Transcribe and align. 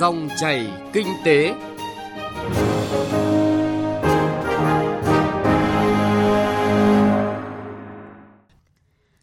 Dòng 0.00 0.28
chảy 0.40 0.70
kinh 0.92 1.06
tế. 1.24 1.54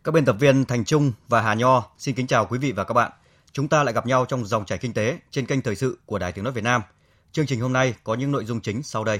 Các 0.03 0.11
biên 0.13 0.25
tập 0.25 0.35
viên 0.39 0.65
Thành 0.65 0.85
Trung 0.85 1.11
và 1.27 1.41
Hà 1.41 1.53
Nho 1.53 1.83
xin 1.97 2.15
kính 2.15 2.27
chào 2.27 2.45
quý 2.45 2.59
vị 2.59 2.71
và 2.71 2.83
các 2.83 2.93
bạn. 2.93 3.11
Chúng 3.51 3.67
ta 3.67 3.83
lại 3.83 3.93
gặp 3.93 4.05
nhau 4.05 4.25
trong 4.25 4.45
dòng 4.45 4.65
chảy 4.65 4.77
kinh 4.77 4.93
tế 4.93 5.19
trên 5.31 5.45
kênh 5.45 5.61
thời 5.61 5.75
sự 5.75 5.97
của 6.05 6.19
Đài 6.19 6.31
Tiếng 6.31 6.43
nói 6.43 6.53
Việt 6.53 6.63
Nam. 6.63 6.81
Chương 7.31 7.45
trình 7.45 7.59
hôm 7.61 7.73
nay 7.73 7.93
có 8.03 8.15
những 8.15 8.31
nội 8.31 8.45
dung 8.45 8.61
chính 8.61 8.83
sau 8.83 9.03
đây. 9.03 9.19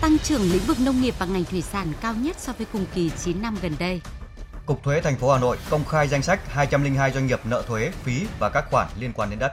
Tăng 0.00 0.18
trưởng 0.18 0.42
lĩnh 0.42 0.62
vực 0.66 0.76
nông 0.80 1.00
nghiệp 1.00 1.14
và 1.18 1.26
ngành 1.26 1.44
thủy 1.44 1.62
sản 1.62 1.92
cao 2.00 2.14
nhất 2.14 2.36
so 2.38 2.52
với 2.52 2.66
cùng 2.72 2.84
kỳ 2.94 3.10
9 3.24 3.42
năm 3.42 3.56
gần 3.62 3.72
đây. 3.78 4.00
Cục 4.70 4.82
Thuế 4.82 5.00
thành 5.00 5.16
phố 5.16 5.32
Hà 5.32 5.38
Nội 5.38 5.56
công 5.70 5.84
khai 5.84 6.08
danh 6.08 6.22
sách 6.22 6.40
202 6.48 7.12
doanh 7.12 7.26
nghiệp 7.26 7.40
nợ 7.44 7.62
thuế, 7.66 7.90
phí 8.02 8.26
và 8.38 8.50
các 8.50 8.64
khoản 8.70 8.88
liên 8.98 9.12
quan 9.12 9.30
đến 9.30 9.38
đất. 9.38 9.52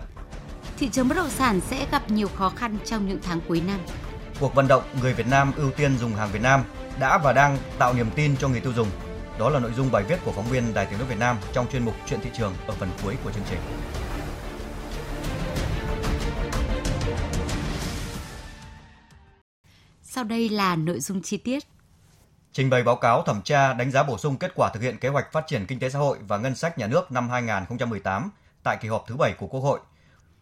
Thị 0.78 0.90
trường 0.90 1.08
bất 1.08 1.16
động 1.16 1.30
sản 1.30 1.60
sẽ 1.70 1.88
gặp 1.92 2.12
nhiều 2.12 2.28
khó 2.28 2.50
khăn 2.50 2.78
trong 2.86 3.08
những 3.08 3.20
tháng 3.24 3.40
cuối 3.48 3.62
năm. 3.68 3.80
Cuộc 4.40 4.56
vận 4.56 4.68
động 4.68 4.84
người 5.02 5.14
Việt 5.14 5.28
Nam 5.28 5.52
ưu 5.56 5.72
tiên 5.72 5.98
dùng 5.98 6.14
hàng 6.14 6.32
Việt 6.32 6.42
Nam 6.42 6.64
đã 7.00 7.18
và 7.18 7.34
đang 7.34 7.58
tạo 7.80 7.94
niềm 7.94 8.08
tin 8.16 8.38
cho 8.38 8.48
người 8.48 8.60
tiêu 8.60 8.74
dùng. 8.74 8.88
Đó 9.40 9.50
là 9.50 9.60
nội 9.60 9.72
dung 9.78 9.92
bài 9.92 10.04
viết 10.04 10.20
của 10.26 10.32
phóng 10.32 10.50
viên 10.50 10.74
Đài 10.74 10.86
Tiếng 10.86 11.00
nói 11.00 11.08
Việt 11.08 11.20
Nam 11.20 11.38
trong 11.54 11.68
chuyên 11.72 11.86
mục 11.86 11.96
Chuyện 12.08 12.20
thị 12.24 12.30
trường 12.38 12.54
ở 12.68 12.74
phần 12.74 12.90
cuối 13.04 13.16
của 13.24 13.32
chương 13.32 13.44
trình. 13.50 13.60
Sau 20.02 20.24
đây 20.24 20.50
là 20.50 20.76
nội 20.76 21.00
dung 21.00 21.22
chi 21.22 21.38
tiết. 21.38 21.64
Trình 22.58 22.70
bày 22.70 22.84
báo 22.84 22.96
cáo 22.96 23.24
thẩm 23.24 23.42
tra 23.42 23.74
đánh 23.74 23.92
giá 23.92 24.04
bổ 24.04 24.18
sung 24.18 24.38
kết 24.38 24.52
quả 24.56 24.70
thực 24.74 24.82
hiện 24.82 24.98
kế 24.98 25.10
hoạch 25.10 25.32
phát 25.32 25.48
triển 25.48 25.66
kinh 25.66 25.80
tế 25.80 25.90
xã 25.90 26.00
hội 26.00 26.18
và 26.28 26.38
ngân 26.38 26.56
sách 26.56 26.78
nhà 26.78 26.88
nước 26.88 27.12
năm 27.12 27.30
2018 27.30 28.32
tại 28.64 28.78
kỳ 28.82 28.88
họp 28.88 29.06
thứ 29.08 29.16
7 29.16 29.34
của 29.34 29.48
Quốc 29.48 29.60
hội. 29.60 29.80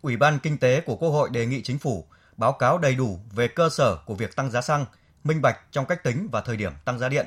Ủy 0.01 0.17
ban 0.17 0.39
Kinh 0.39 0.57
tế 0.57 0.81
của 0.81 0.95
Quốc 0.95 1.09
hội 1.09 1.29
đề 1.29 1.45
nghị 1.45 1.61
chính 1.61 1.79
phủ 1.79 2.05
báo 2.37 2.51
cáo 2.51 2.77
đầy 2.77 2.95
đủ 2.95 3.19
về 3.31 3.47
cơ 3.47 3.69
sở 3.69 3.97
của 4.05 4.15
việc 4.15 4.35
tăng 4.35 4.51
giá 4.51 4.61
xăng, 4.61 4.85
minh 5.23 5.41
bạch 5.41 5.59
trong 5.71 5.85
cách 5.85 6.03
tính 6.03 6.27
và 6.31 6.41
thời 6.41 6.57
điểm 6.57 6.71
tăng 6.85 6.99
giá 6.99 7.09
điện. 7.09 7.25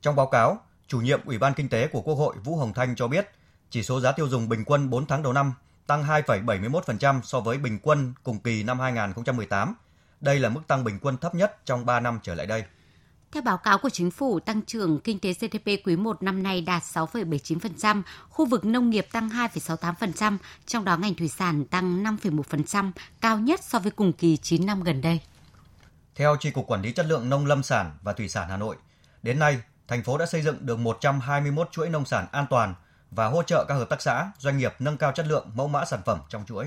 Trong 0.00 0.16
báo 0.16 0.26
cáo, 0.26 0.60
chủ 0.88 1.00
nhiệm 1.00 1.20
Ủy 1.24 1.38
ban 1.38 1.54
Kinh 1.54 1.68
tế 1.68 1.86
của 1.86 2.00
Quốc 2.00 2.14
hội 2.14 2.34
Vũ 2.44 2.56
Hồng 2.56 2.72
Thanh 2.74 2.96
cho 2.96 3.08
biết, 3.08 3.30
chỉ 3.70 3.82
số 3.82 4.00
giá 4.00 4.12
tiêu 4.12 4.28
dùng 4.28 4.48
bình 4.48 4.64
quân 4.66 4.90
4 4.90 5.06
tháng 5.06 5.22
đầu 5.22 5.32
năm 5.32 5.54
tăng 5.86 6.04
2,71% 6.04 7.20
so 7.22 7.40
với 7.40 7.58
bình 7.58 7.78
quân 7.82 8.14
cùng 8.22 8.38
kỳ 8.38 8.62
năm 8.62 8.80
2018. 8.80 9.74
Đây 10.20 10.38
là 10.38 10.48
mức 10.48 10.60
tăng 10.66 10.84
bình 10.84 10.98
quân 11.02 11.16
thấp 11.16 11.34
nhất 11.34 11.56
trong 11.64 11.86
3 11.86 12.00
năm 12.00 12.18
trở 12.22 12.34
lại 12.34 12.46
đây. 12.46 12.64
Theo 13.32 13.42
báo 13.42 13.58
cáo 13.58 13.78
của 13.78 13.90
chính 13.90 14.10
phủ, 14.10 14.40
tăng 14.40 14.62
trưởng 14.62 15.00
kinh 15.00 15.18
tế 15.18 15.32
GDP 15.32 15.66
quý 15.84 15.96
1 15.96 16.22
năm 16.22 16.42
nay 16.42 16.60
đạt 16.60 16.82
6,79%, 16.82 18.02
khu 18.28 18.46
vực 18.46 18.64
nông 18.64 18.90
nghiệp 18.90 19.06
tăng 19.12 19.28
2,68%, 19.28 20.38
trong 20.66 20.84
đó 20.84 20.96
ngành 20.96 21.14
thủy 21.14 21.28
sản 21.28 21.64
tăng 21.64 22.04
5,1%, 22.04 22.90
cao 23.20 23.38
nhất 23.38 23.60
so 23.64 23.78
với 23.78 23.90
cùng 23.90 24.12
kỳ 24.12 24.36
9 24.36 24.66
năm 24.66 24.82
gần 24.82 25.00
đây. 25.00 25.20
Theo 26.14 26.36
Tri 26.40 26.50
Cục 26.50 26.66
Quản 26.66 26.82
lý 26.82 26.92
Chất 26.92 27.06
lượng 27.06 27.28
Nông 27.28 27.46
lâm 27.46 27.62
sản 27.62 27.92
và 28.02 28.12
Thủy 28.12 28.28
sản 28.28 28.48
Hà 28.48 28.56
Nội, 28.56 28.76
đến 29.22 29.38
nay, 29.38 29.60
thành 29.88 30.02
phố 30.02 30.18
đã 30.18 30.26
xây 30.26 30.42
dựng 30.42 30.66
được 30.66 30.78
121 30.78 31.68
chuỗi 31.72 31.88
nông 31.88 32.04
sản 32.04 32.26
an 32.32 32.46
toàn 32.50 32.74
và 33.10 33.26
hỗ 33.26 33.42
trợ 33.42 33.64
các 33.68 33.74
hợp 33.74 33.88
tác 33.88 34.02
xã, 34.02 34.30
doanh 34.38 34.58
nghiệp 34.58 34.72
nâng 34.78 34.96
cao 34.96 35.12
chất 35.12 35.26
lượng 35.26 35.50
mẫu 35.54 35.68
mã 35.68 35.84
sản 35.84 36.00
phẩm 36.06 36.18
trong 36.28 36.44
chuỗi. 36.46 36.66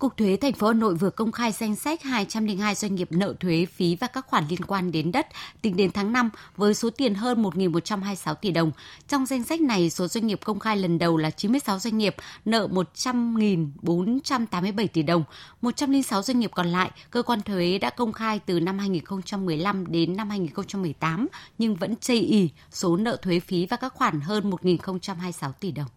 Cục 0.00 0.16
Thuế 0.16 0.36
thành 0.36 0.52
phố 0.52 0.66
Hà 0.66 0.72
Nội 0.72 0.94
vừa 0.94 1.10
công 1.10 1.32
khai 1.32 1.52
danh 1.52 1.76
sách 1.76 2.02
202 2.02 2.74
doanh 2.74 2.94
nghiệp 2.94 3.08
nợ 3.10 3.34
thuế 3.40 3.66
phí 3.66 3.96
và 3.96 4.06
các 4.06 4.26
khoản 4.26 4.44
liên 4.48 4.64
quan 4.66 4.92
đến 4.92 5.12
đất 5.12 5.26
tính 5.62 5.76
đến 5.76 5.90
tháng 5.90 6.12
5 6.12 6.30
với 6.56 6.74
số 6.74 6.90
tiền 6.90 7.14
hơn 7.14 7.42
1.126 7.42 8.34
tỷ 8.34 8.50
đồng. 8.50 8.72
Trong 9.08 9.26
danh 9.26 9.44
sách 9.44 9.60
này, 9.60 9.90
số 9.90 10.08
doanh 10.08 10.26
nghiệp 10.26 10.40
công 10.44 10.58
khai 10.58 10.76
lần 10.76 10.98
đầu 10.98 11.16
là 11.16 11.30
96 11.30 11.78
doanh 11.78 11.98
nghiệp 11.98 12.16
nợ 12.44 12.68
100.487 12.94 14.86
tỷ 14.92 15.02
đồng. 15.02 15.24
106 15.62 16.22
doanh 16.22 16.38
nghiệp 16.40 16.50
còn 16.54 16.66
lại, 16.66 16.90
cơ 17.10 17.22
quan 17.22 17.42
thuế 17.42 17.78
đã 17.78 17.90
công 17.90 18.12
khai 18.12 18.40
từ 18.46 18.60
năm 18.60 18.78
2015 18.78 19.92
đến 19.92 20.16
năm 20.16 20.30
2018 20.30 21.28
nhưng 21.58 21.74
vẫn 21.74 21.96
chây 21.96 22.20
ì 22.20 22.50
số 22.70 22.96
nợ 22.96 23.16
thuế 23.22 23.40
phí 23.40 23.66
và 23.66 23.76
các 23.76 23.94
khoản 23.94 24.20
hơn 24.20 24.50
1.026 24.50 25.52
tỷ 25.52 25.72
đồng. 25.72 25.88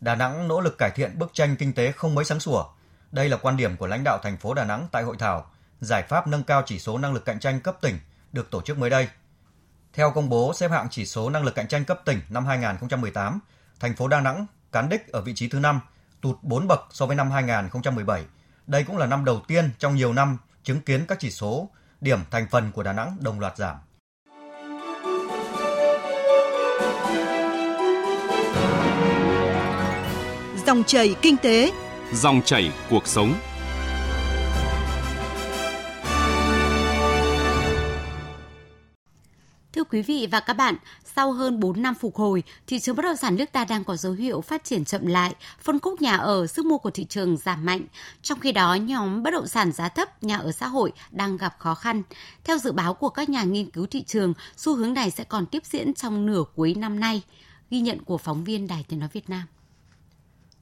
Đà 0.00 0.14
Nẵng 0.14 0.48
nỗ 0.48 0.60
lực 0.60 0.78
cải 0.78 0.90
thiện 0.96 1.18
bức 1.18 1.34
tranh 1.34 1.56
kinh 1.58 1.72
tế 1.72 1.92
không 1.92 2.14
mấy 2.14 2.24
sáng 2.24 2.40
sủa 2.40 2.64
đây 3.12 3.28
là 3.28 3.36
quan 3.36 3.56
điểm 3.56 3.76
của 3.76 3.86
lãnh 3.86 4.04
đạo 4.04 4.18
thành 4.22 4.36
phố 4.36 4.54
Đà 4.54 4.64
Nẵng 4.64 4.86
tại 4.92 5.02
hội 5.02 5.16
thảo 5.18 5.50
Giải 5.80 6.02
pháp 6.02 6.26
nâng 6.26 6.44
cao 6.44 6.62
chỉ 6.66 6.78
số 6.78 6.98
năng 6.98 7.14
lực 7.14 7.24
cạnh 7.24 7.40
tranh 7.40 7.60
cấp 7.60 7.78
tỉnh 7.80 7.98
được 8.32 8.50
tổ 8.50 8.62
chức 8.62 8.78
mới 8.78 8.90
đây. 8.90 9.08
Theo 9.92 10.10
công 10.10 10.28
bố 10.28 10.52
xếp 10.54 10.70
hạng 10.70 10.88
chỉ 10.90 11.06
số 11.06 11.30
năng 11.30 11.44
lực 11.44 11.54
cạnh 11.54 11.68
tranh 11.68 11.84
cấp 11.84 12.00
tỉnh 12.04 12.20
năm 12.28 12.46
2018, 12.46 13.40
thành 13.80 13.96
phố 13.96 14.08
Đà 14.08 14.20
Nẵng 14.20 14.46
cán 14.72 14.88
đích 14.88 15.12
ở 15.12 15.20
vị 15.20 15.34
trí 15.34 15.48
thứ 15.48 15.58
5, 15.58 15.80
tụt 16.20 16.36
4 16.42 16.68
bậc 16.68 16.80
so 16.90 17.06
với 17.06 17.16
năm 17.16 17.30
2017. 17.30 18.24
Đây 18.66 18.84
cũng 18.84 18.96
là 18.96 19.06
năm 19.06 19.24
đầu 19.24 19.40
tiên 19.48 19.70
trong 19.78 19.96
nhiều 19.96 20.12
năm 20.12 20.38
chứng 20.62 20.80
kiến 20.80 21.04
các 21.08 21.18
chỉ 21.20 21.30
số 21.30 21.70
điểm 22.00 22.18
thành 22.30 22.46
phần 22.50 22.72
của 22.72 22.82
Đà 22.82 22.92
Nẵng 22.92 23.16
đồng 23.20 23.40
loạt 23.40 23.56
giảm. 23.56 23.76
Dòng 30.66 30.84
chảy 30.84 31.14
kinh 31.22 31.36
tế 31.36 31.72
Dòng 32.12 32.42
chảy 32.42 32.72
cuộc 32.90 33.06
sống. 33.06 33.34
Thưa 39.72 39.84
quý 39.84 40.02
vị 40.02 40.28
và 40.30 40.40
các 40.40 40.52
bạn, 40.52 40.76
sau 41.04 41.32
hơn 41.32 41.60
4 41.60 41.82
năm 41.82 41.94
phục 41.94 42.16
hồi, 42.16 42.42
thị 42.66 42.78
trường 42.78 42.96
bất 42.96 43.02
động 43.02 43.16
sản 43.16 43.36
nước 43.36 43.52
ta 43.52 43.64
đang 43.64 43.84
có 43.84 43.96
dấu 43.96 44.12
hiệu 44.12 44.40
phát 44.40 44.64
triển 44.64 44.84
chậm 44.84 45.06
lại, 45.06 45.34
phân 45.60 45.80
khúc 45.80 46.02
nhà 46.02 46.16
ở, 46.16 46.46
sức 46.46 46.66
mua 46.66 46.78
của 46.78 46.90
thị 46.90 47.04
trường 47.04 47.36
giảm 47.36 47.66
mạnh. 47.66 47.82
Trong 48.22 48.40
khi 48.40 48.52
đó, 48.52 48.74
nhóm 48.74 49.22
bất 49.22 49.30
động 49.30 49.48
sản 49.48 49.72
giá 49.72 49.88
thấp, 49.88 50.22
nhà 50.22 50.36
ở 50.36 50.52
xã 50.52 50.66
hội 50.66 50.92
đang 51.10 51.36
gặp 51.36 51.56
khó 51.58 51.74
khăn. 51.74 52.02
Theo 52.44 52.58
dự 52.58 52.72
báo 52.72 52.94
của 52.94 53.08
các 53.08 53.28
nhà 53.28 53.42
nghiên 53.42 53.70
cứu 53.70 53.86
thị 53.86 54.02
trường, 54.02 54.34
xu 54.56 54.74
hướng 54.74 54.94
này 54.94 55.10
sẽ 55.10 55.24
còn 55.24 55.46
tiếp 55.46 55.62
diễn 55.64 55.94
trong 55.94 56.26
nửa 56.26 56.44
cuối 56.54 56.74
năm 56.74 57.00
nay. 57.00 57.22
Ghi 57.70 57.80
nhận 57.80 58.04
của 58.04 58.18
phóng 58.18 58.44
viên 58.44 58.66
Đài 58.66 58.84
Tiếng 58.88 58.98
Nói 58.98 59.08
Việt 59.12 59.30
Nam. 59.30 59.46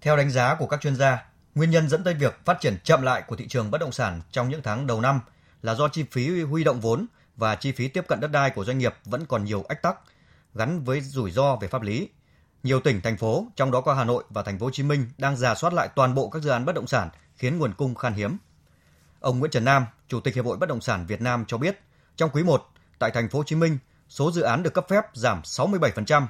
Theo 0.01 0.17
đánh 0.17 0.31
giá 0.31 0.57
của 0.59 0.67
các 0.67 0.81
chuyên 0.81 0.97
gia, 0.97 1.25
Nguyên 1.57 1.71
nhân 1.71 1.89
dẫn 1.89 2.05
tới 2.05 2.15
việc 2.15 2.39
phát 2.45 2.61
triển 2.61 2.79
chậm 2.85 3.03
lại 3.03 3.23
của 3.27 3.37
thị 3.37 3.47
trường 3.49 3.71
bất 3.71 3.79
động 3.79 3.93
sản 3.93 4.21
trong 4.31 4.49
những 4.49 4.63
tháng 4.63 4.87
đầu 4.87 5.01
năm 5.01 5.21
là 5.63 5.75
do 5.75 5.89
chi 5.89 6.05
phí 6.11 6.43
huy 6.43 6.65
động 6.65 6.81
vốn 6.81 7.07
và 7.37 7.55
chi 7.55 7.73
phí 7.73 7.89
tiếp 7.89 8.05
cận 8.09 8.21
đất 8.21 8.31
đai 8.31 8.51
của 8.51 8.65
doanh 8.65 8.79
nghiệp 8.79 8.95
vẫn 9.05 9.27
còn 9.27 9.45
nhiều 9.45 9.65
ách 9.69 9.83
tắc, 9.83 9.97
gắn 10.55 10.85
với 10.85 11.01
rủi 11.01 11.31
ro 11.31 11.57
về 11.57 11.69
pháp 11.69 11.83
lý. 11.83 12.09
Nhiều 12.63 12.81
tỉnh 12.81 13.01
thành 13.01 13.17
phố, 13.17 13.47
trong 13.57 13.71
đó 13.71 13.81
có 13.81 13.95
Hà 13.95 14.05
Nội 14.05 14.25
và 14.31 14.43
thành 14.43 14.59
phố 14.59 14.67
Hồ 14.67 14.71
Chí 14.71 14.83
Minh 14.83 15.07
đang 15.19 15.37
giả 15.37 15.55
soát 15.55 15.73
lại 15.73 15.89
toàn 15.97 16.15
bộ 16.15 16.29
các 16.29 16.43
dự 16.43 16.51
án 16.51 16.65
bất 16.65 16.75
động 16.75 16.87
sản 16.87 17.09
khiến 17.37 17.59
nguồn 17.59 17.75
cung 17.75 17.95
khan 17.95 18.13
hiếm. 18.13 18.37
Ông 19.21 19.39
Nguyễn 19.39 19.51
Trần 19.51 19.65
Nam, 19.65 19.87
Chủ 20.09 20.21
tịch 20.21 20.35
Hiệp 20.35 20.45
hội 20.45 20.57
Bất 20.57 20.69
động 20.69 20.81
sản 20.81 21.07
Việt 21.07 21.21
Nam 21.21 21.45
cho 21.49 21.59
biết, 21.59 21.81
trong 22.17 22.31
quý 22.31 22.43
1 22.43 22.67
tại 22.99 23.11
thành 23.11 23.29
phố 23.29 23.39
Hồ 23.39 23.45
Chí 23.45 23.57
Minh, 23.57 23.79
số 24.09 24.33
dự 24.33 24.43
án 24.43 24.63
được 24.63 24.75
cấp 24.75 24.87
phép 24.89 25.05
giảm 25.15 25.43
67%. 25.43 26.27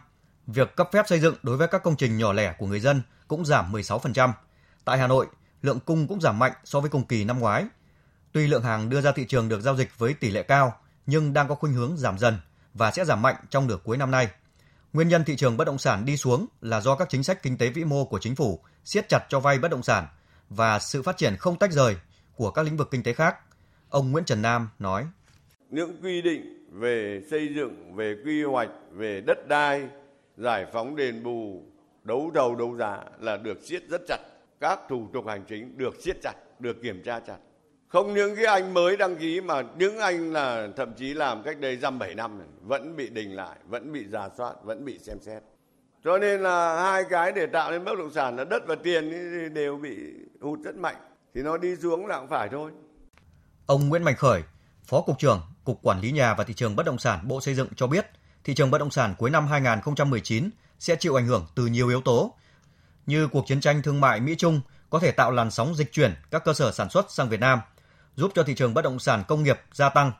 Việc 0.46 0.76
cấp 0.76 0.88
phép 0.92 1.08
xây 1.08 1.20
dựng 1.20 1.34
đối 1.42 1.56
với 1.56 1.68
các 1.68 1.82
công 1.82 1.96
trình 1.96 2.18
nhỏ 2.18 2.32
lẻ 2.32 2.54
của 2.58 2.66
người 2.66 2.80
dân 2.80 3.02
cũng 3.28 3.44
giảm 3.44 3.72
16%. 3.72 4.32
Tại 4.86 4.98
Hà 4.98 5.06
Nội, 5.06 5.26
lượng 5.62 5.80
cung 5.80 6.06
cũng 6.06 6.20
giảm 6.20 6.38
mạnh 6.38 6.52
so 6.64 6.80
với 6.80 6.90
cùng 6.90 7.06
kỳ 7.06 7.24
năm 7.24 7.38
ngoái. 7.38 7.64
Tuy 8.32 8.46
lượng 8.46 8.62
hàng 8.62 8.88
đưa 8.88 9.00
ra 9.00 9.12
thị 9.12 9.26
trường 9.28 9.48
được 9.48 9.60
giao 9.60 9.76
dịch 9.76 9.98
với 9.98 10.14
tỷ 10.14 10.30
lệ 10.30 10.42
cao, 10.42 10.72
nhưng 11.06 11.32
đang 11.32 11.48
có 11.48 11.54
khuynh 11.54 11.72
hướng 11.72 11.96
giảm 11.96 12.18
dần 12.18 12.34
và 12.74 12.90
sẽ 12.90 13.04
giảm 13.04 13.22
mạnh 13.22 13.34
trong 13.50 13.66
nửa 13.66 13.78
cuối 13.84 13.96
năm 13.96 14.10
nay. 14.10 14.28
Nguyên 14.92 15.08
nhân 15.08 15.24
thị 15.24 15.36
trường 15.36 15.56
bất 15.56 15.64
động 15.64 15.78
sản 15.78 16.04
đi 16.04 16.16
xuống 16.16 16.46
là 16.60 16.80
do 16.80 16.96
các 16.96 17.08
chính 17.10 17.22
sách 17.22 17.42
kinh 17.42 17.56
tế 17.58 17.68
vĩ 17.68 17.84
mô 17.84 18.04
của 18.04 18.18
chính 18.18 18.36
phủ 18.36 18.60
siết 18.84 19.08
chặt 19.08 19.26
cho 19.28 19.40
vay 19.40 19.58
bất 19.58 19.70
động 19.70 19.82
sản 19.82 20.06
và 20.48 20.78
sự 20.78 21.02
phát 21.02 21.16
triển 21.16 21.36
không 21.36 21.58
tách 21.58 21.72
rời 21.72 21.96
của 22.36 22.50
các 22.50 22.62
lĩnh 22.62 22.76
vực 22.76 22.88
kinh 22.90 23.02
tế 23.02 23.12
khác. 23.12 23.36
Ông 23.90 24.12
Nguyễn 24.12 24.24
Trần 24.24 24.42
Nam 24.42 24.68
nói: 24.78 25.06
Những 25.70 26.02
quy 26.02 26.22
định 26.22 26.68
về 26.72 27.20
xây 27.30 27.48
dựng, 27.54 27.94
về 27.94 28.16
quy 28.24 28.44
hoạch, 28.44 28.70
về 28.92 29.20
đất 29.20 29.48
đai, 29.48 29.88
giải 30.36 30.66
phóng 30.72 30.96
đền 30.96 31.22
bù, 31.22 31.62
đấu 32.04 32.30
thầu 32.34 32.54
đấu 32.54 32.76
giá 32.76 32.98
là 33.18 33.36
được 33.36 33.58
siết 33.62 33.82
rất 33.88 34.00
chặt 34.08 34.18
các 34.60 34.80
thủ 34.88 35.08
tục 35.12 35.26
hành 35.26 35.44
chính 35.48 35.78
được 35.78 35.94
siết 36.00 36.16
chặt, 36.22 36.34
được 36.58 36.82
kiểm 36.82 37.02
tra 37.02 37.20
chặt. 37.20 37.36
Không 37.88 38.14
những 38.14 38.36
cái 38.36 38.44
anh 38.44 38.74
mới 38.74 38.96
đăng 38.96 39.16
ký 39.16 39.40
mà 39.40 39.62
những 39.78 39.98
anh 39.98 40.32
là 40.32 40.68
thậm 40.76 40.94
chí 40.94 41.14
làm 41.14 41.42
cách 41.42 41.60
đây 41.60 41.76
dăm 41.76 41.98
bảy 41.98 42.14
năm 42.14 42.38
này, 42.38 42.48
vẫn 42.62 42.96
bị 42.96 43.08
đình 43.08 43.36
lại, 43.36 43.56
vẫn 43.68 43.92
bị 43.92 44.04
giả 44.08 44.28
soát, 44.36 44.54
vẫn 44.64 44.84
bị 44.84 44.98
xem 44.98 45.18
xét. 45.20 45.42
Cho 46.04 46.18
nên 46.18 46.40
là 46.40 46.82
hai 46.82 47.04
cái 47.10 47.32
để 47.32 47.46
tạo 47.46 47.70
nên 47.70 47.84
bất 47.84 47.98
động 47.98 48.10
sản 48.10 48.36
là 48.36 48.44
đất 48.44 48.62
và 48.66 48.74
tiền 48.74 49.10
thì 49.10 49.48
đều 49.54 49.76
bị 49.76 49.96
hụt 50.40 50.58
rất 50.60 50.76
mạnh. 50.76 50.96
Thì 51.34 51.42
nó 51.42 51.56
đi 51.56 51.76
xuống 51.76 52.06
là 52.06 52.18
cũng 52.18 52.28
phải 52.28 52.48
thôi. 52.48 52.70
Ông 53.66 53.88
Nguyễn 53.88 54.02
Mạnh 54.02 54.16
Khởi, 54.16 54.42
Phó 54.84 55.00
Cục 55.00 55.18
trưởng 55.18 55.40
Cục 55.64 55.82
Quản 55.82 56.00
lý 56.00 56.12
Nhà 56.12 56.34
và 56.34 56.44
Thị 56.44 56.54
trường 56.54 56.76
Bất 56.76 56.86
động 56.86 56.98
sản 56.98 57.28
Bộ 57.28 57.40
Xây 57.40 57.54
dựng 57.54 57.68
cho 57.76 57.86
biết, 57.86 58.06
thị 58.44 58.54
trường 58.54 58.70
bất 58.70 58.78
động 58.78 58.90
sản 58.90 59.14
cuối 59.18 59.30
năm 59.30 59.46
2019 59.46 60.50
sẽ 60.78 60.96
chịu 60.96 61.14
ảnh 61.14 61.26
hưởng 61.26 61.46
từ 61.54 61.66
nhiều 61.66 61.88
yếu 61.88 62.00
tố 62.00 62.34
như 63.06 63.28
cuộc 63.28 63.44
chiến 63.46 63.60
tranh 63.60 63.82
thương 63.82 64.00
mại 64.00 64.20
Mỹ-Trung 64.20 64.60
có 64.90 64.98
thể 64.98 65.10
tạo 65.10 65.30
làn 65.30 65.50
sóng 65.50 65.74
dịch 65.74 65.92
chuyển 65.92 66.14
các 66.30 66.44
cơ 66.44 66.52
sở 66.52 66.72
sản 66.72 66.90
xuất 66.90 67.10
sang 67.10 67.28
Việt 67.28 67.40
Nam, 67.40 67.60
giúp 68.16 68.32
cho 68.34 68.42
thị 68.42 68.54
trường 68.54 68.74
bất 68.74 68.82
động 68.82 68.98
sản 68.98 69.24
công 69.28 69.42
nghiệp 69.42 69.60
gia 69.72 69.88
tăng. 69.88 70.12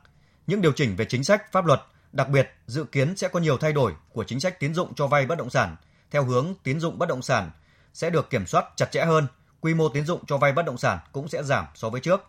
Những 0.47 0.61
điều 0.61 0.71
chỉnh 0.71 0.95
về 0.95 1.05
chính 1.05 1.23
sách, 1.23 1.51
pháp 1.51 1.65
luật, 1.65 1.81
đặc 2.11 2.29
biệt 2.29 2.49
dự 2.67 2.83
kiến 2.83 3.17
sẽ 3.17 3.27
có 3.27 3.39
nhiều 3.39 3.57
thay 3.57 3.73
đổi 3.73 3.93
của 4.13 4.23
chính 4.23 4.39
sách 4.39 4.59
tín 4.59 4.73
dụng 4.73 4.95
cho 4.95 5.07
vay 5.07 5.25
bất 5.25 5.37
động 5.37 5.49
sản 5.49 5.75
theo 6.11 6.23
hướng 6.23 6.53
tín 6.63 6.79
dụng 6.79 6.99
bất 6.99 7.09
động 7.09 7.21
sản 7.21 7.51
sẽ 7.93 8.09
được 8.09 8.29
kiểm 8.29 8.45
soát 8.45 8.65
chặt 8.75 8.91
chẽ 8.91 9.05
hơn, 9.05 9.27
quy 9.61 9.73
mô 9.73 9.89
tín 9.89 10.05
dụng 10.05 10.25
cho 10.25 10.37
vay 10.37 10.51
bất 10.51 10.65
động 10.65 10.77
sản 10.77 10.99
cũng 11.11 11.27
sẽ 11.27 11.43
giảm 11.43 11.65
so 11.75 11.89
với 11.89 12.01
trước. 12.01 12.21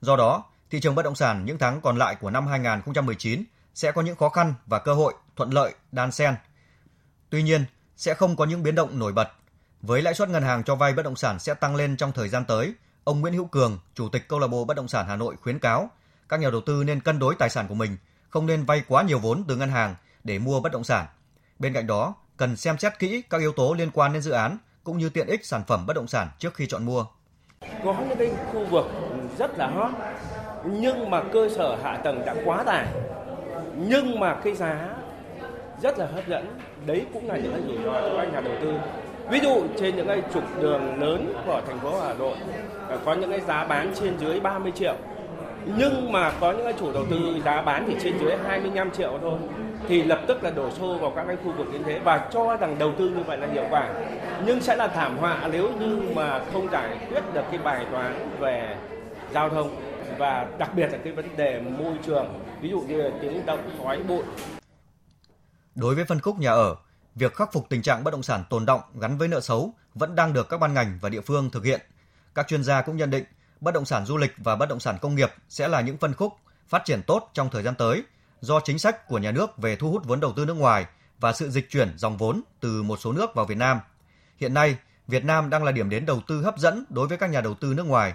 Do 0.00 0.16
đó, 0.16 0.44
thị 0.70 0.80
trường 0.80 0.94
bất 0.94 1.02
động 1.02 1.14
sản 1.14 1.44
những 1.44 1.58
tháng 1.58 1.80
còn 1.80 1.96
lại 1.96 2.16
của 2.20 2.30
năm 2.30 2.46
2019 2.46 3.44
sẽ 3.74 3.92
có 3.92 4.02
những 4.02 4.16
khó 4.16 4.28
khăn 4.28 4.54
và 4.66 4.78
cơ 4.78 4.94
hội 4.94 5.14
thuận 5.36 5.50
lợi 5.50 5.74
đan 5.92 6.12
xen. 6.12 6.34
Tuy 7.30 7.42
nhiên, 7.42 7.64
sẽ 7.96 8.14
không 8.14 8.36
có 8.36 8.44
những 8.44 8.62
biến 8.62 8.74
động 8.74 8.98
nổi 8.98 9.12
bật. 9.12 9.28
Với 9.82 10.02
lãi 10.02 10.14
suất 10.14 10.28
ngân 10.28 10.42
hàng 10.42 10.64
cho 10.64 10.74
vay 10.74 10.92
bất 10.92 11.02
động 11.02 11.16
sản 11.16 11.38
sẽ 11.38 11.54
tăng 11.54 11.76
lên 11.76 11.96
trong 11.96 12.12
thời 12.12 12.28
gian 12.28 12.44
tới, 12.44 12.74
ông 13.04 13.20
Nguyễn 13.20 13.34
Hữu 13.34 13.44
Cường, 13.44 13.78
Chủ 13.94 14.08
tịch 14.08 14.28
Câu 14.28 14.38
lạc 14.38 14.46
bộ 14.46 14.64
Bất 14.64 14.76
động 14.76 14.88
sản 14.88 15.06
Hà 15.08 15.16
Nội 15.16 15.36
khuyến 15.42 15.58
cáo 15.58 15.90
các 16.28 16.40
nhà 16.40 16.50
đầu 16.50 16.60
tư 16.60 16.84
nên 16.84 17.00
cân 17.00 17.18
đối 17.18 17.34
tài 17.34 17.50
sản 17.50 17.68
của 17.68 17.74
mình, 17.74 17.96
không 18.28 18.46
nên 18.46 18.64
vay 18.64 18.82
quá 18.88 19.02
nhiều 19.02 19.18
vốn 19.18 19.44
từ 19.48 19.56
ngân 19.56 19.70
hàng 19.70 19.94
để 20.24 20.38
mua 20.38 20.60
bất 20.60 20.72
động 20.72 20.84
sản. 20.84 21.06
Bên 21.58 21.72
cạnh 21.72 21.86
đó, 21.86 22.14
cần 22.36 22.56
xem 22.56 22.78
xét 22.78 22.98
kỹ 22.98 23.22
các 23.30 23.40
yếu 23.40 23.52
tố 23.52 23.74
liên 23.74 23.90
quan 23.90 24.12
đến 24.12 24.22
dự 24.22 24.30
án 24.30 24.58
cũng 24.84 24.98
như 24.98 25.08
tiện 25.08 25.26
ích 25.26 25.46
sản 25.46 25.62
phẩm 25.66 25.86
bất 25.86 25.96
động 25.96 26.08
sản 26.08 26.28
trước 26.38 26.54
khi 26.54 26.66
chọn 26.66 26.86
mua. 26.86 27.04
Có 27.84 27.96
những 28.08 28.18
cái 28.18 28.30
khu 28.52 28.66
vực 28.66 28.86
rất 29.38 29.58
là 29.58 29.66
hot 29.66 29.90
nhưng 30.64 31.10
mà 31.10 31.22
cơ 31.32 31.48
sở 31.56 31.76
hạ 31.82 32.00
tầng 32.04 32.22
đã 32.26 32.34
quá 32.44 32.62
tải. 32.64 32.86
Nhưng 33.76 34.20
mà 34.20 34.40
cái 34.44 34.54
giá 34.54 34.88
rất 35.82 35.98
là 35.98 36.06
hấp 36.06 36.28
dẫn. 36.28 36.58
Đấy 36.86 37.06
cũng 37.12 37.28
là 37.28 37.36
những 37.36 37.52
cái 37.52 37.62
rủi 37.66 37.84
ro 37.84 37.92
cho 37.92 38.16
các 38.16 38.32
nhà 38.32 38.40
đầu 38.40 38.54
tư. 38.60 38.74
Ví 39.28 39.40
dụ 39.40 39.62
trên 39.78 39.96
những 39.96 40.06
cái 40.06 40.22
trục 40.34 40.44
đường 40.62 41.00
lớn 41.00 41.34
của 41.46 41.62
thành 41.66 41.78
phố 41.78 42.00
Hà 42.00 42.14
Nội 42.14 42.36
ờ, 42.88 42.98
có 43.04 43.14
những 43.14 43.30
cái 43.30 43.40
giá 43.40 43.64
bán 43.64 43.92
trên 44.00 44.18
dưới 44.18 44.40
30 44.40 44.72
triệu. 44.74 44.94
Nhưng 45.78 46.12
mà 46.12 46.32
có 46.40 46.52
những 46.52 46.64
cái 46.64 46.74
chủ 46.80 46.92
đầu 46.92 47.04
tư 47.10 47.16
giá 47.44 47.62
bán 47.62 47.84
thì 47.88 47.96
trên 48.02 48.18
dưới 48.18 48.36
25 48.46 48.90
triệu 48.90 49.18
thôi. 49.20 49.38
Thì 49.88 50.02
lập 50.02 50.20
tức 50.26 50.44
là 50.44 50.50
đổ 50.50 50.70
xô 50.70 50.98
vào 51.00 51.12
các 51.16 51.24
cái 51.26 51.36
khu 51.44 51.52
vực 51.52 51.66
như 51.72 51.78
thế 51.84 51.98
và 51.98 52.28
cho 52.32 52.56
rằng 52.56 52.76
đầu 52.78 52.92
tư 52.98 53.08
như 53.08 53.22
vậy 53.26 53.38
là 53.38 53.46
hiệu 53.46 53.64
quả. 53.70 53.88
Nhưng 54.46 54.60
sẽ 54.60 54.76
là 54.76 54.88
thảm 54.88 55.16
họa 55.16 55.48
nếu 55.52 55.70
như 55.80 56.02
mà 56.14 56.40
không 56.52 56.70
giải 56.72 56.98
quyết 57.10 57.22
được 57.34 57.44
cái 57.50 57.58
bài 57.64 57.86
toán 57.92 58.30
về 58.40 58.76
giao 59.32 59.48
thông 59.48 59.76
và 60.18 60.46
đặc 60.58 60.74
biệt 60.74 60.92
là 60.92 60.98
cái 61.04 61.12
vấn 61.12 61.26
đề 61.36 61.60
môi 61.78 61.94
trường 62.06 62.26
ví 62.60 62.68
dụ 62.68 62.80
như 62.80 63.02
là 63.02 63.10
tiếng 63.22 63.46
động 63.46 63.60
khói 63.82 63.98
bụi. 64.08 64.22
Đối 65.74 65.94
với 65.94 66.04
phân 66.04 66.20
khúc 66.20 66.38
nhà 66.38 66.50
ở, 66.50 66.76
việc 67.20 67.34
khắc 67.34 67.52
phục 67.52 67.68
tình 67.68 67.82
trạng 67.82 68.04
bất 68.04 68.10
động 68.10 68.22
sản 68.22 68.44
tồn 68.50 68.66
động 68.66 68.80
gắn 69.00 69.18
với 69.18 69.28
nợ 69.28 69.40
xấu 69.40 69.74
vẫn 69.94 70.14
đang 70.14 70.32
được 70.32 70.48
các 70.48 70.60
ban 70.60 70.74
ngành 70.74 70.98
và 71.02 71.08
địa 71.08 71.20
phương 71.20 71.50
thực 71.50 71.64
hiện. 71.64 71.80
Các 72.34 72.48
chuyên 72.48 72.64
gia 72.64 72.82
cũng 72.82 72.96
nhận 72.96 73.10
định 73.10 73.24
bất 73.60 73.74
động 73.74 73.84
sản 73.84 74.06
du 74.06 74.16
lịch 74.16 74.32
và 74.36 74.56
bất 74.56 74.68
động 74.68 74.80
sản 74.80 74.98
công 75.00 75.14
nghiệp 75.14 75.30
sẽ 75.48 75.68
là 75.68 75.80
những 75.80 75.96
phân 75.96 76.14
khúc 76.14 76.32
phát 76.68 76.82
triển 76.84 77.02
tốt 77.02 77.30
trong 77.34 77.50
thời 77.50 77.62
gian 77.62 77.74
tới 77.74 78.02
do 78.40 78.60
chính 78.60 78.78
sách 78.78 79.08
của 79.08 79.18
nhà 79.18 79.32
nước 79.32 79.58
về 79.58 79.76
thu 79.76 79.90
hút 79.90 80.04
vốn 80.04 80.20
đầu 80.20 80.32
tư 80.36 80.44
nước 80.44 80.54
ngoài 80.54 80.86
và 81.18 81.32
sự 81.32 81.50
dịch 81.50 81.70
chuyển 81.70 81.98
dòng 81.98 82.16
vốn 82.16 82.42
từ 82.60 82.82
một 82.82 82.96
số 83.00 83.12
nước 83.12 83.34
vào 83.34 83.46
Việt 83.46 83.58
Nam. 83.58 83.80
Hiện 84.36 84.54
nay, 84.54 84.76
Việt 85.08 85.24
Nam 85.24 85.50
đang 85.50 85.64
là 85.64 85.72
điểm 85.72 85.90
đến 85.90 86.06
đầu 86.06 86.20
tư 86.26 86.42
hấp 86.42 86.58
dẫn 86.58 86.84
đối 86.88 87.08
với 87.08 87.18
các 87.18 87.30
nhà 87.30 87.40
đầu 87.40 87.54
tư 87.54 87.74
nước 87.74 87.86
ngoài. 87.86 88.14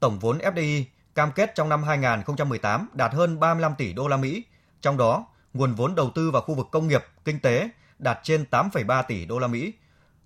Tổng 0.00 0.18
vốn 0.18 0.38
FDI 0.38 0.84
cam 1.14 1.32
kết 1.32 1.54
trong 1.54 1.68
năm 1.68 1.82
2018 1.82 2.88
đạt 2.92 3.14
hơn 3.14 3.40
35 3.40 3.74
tỷ 3.78 3.92
đô 3.92 4.08
la 4.08 4.16
Mỹ, 4.16 4.44
trong 4.80 4.96
đó 4.96 5.26
nguồn 5.54 5.74
vốn 5.74 5.94
đầu 5.94 6.10
tư 6.14 6.30
vào 6.30 6.42
khu 6.42 6.54
vực 6.54 6.66
công 6.72 6.88
nghiệp, 6.88 7.04
kinh 7.24 7.40
tế 7.40 7.70
đạt 8.00 8.20
trên 8.22 8.44
8,3 8.50 9.02
tỷ 9.02 9.24
đô 9.24 9.38
la 9.38 9.46
Mỹ. 9.46 9.72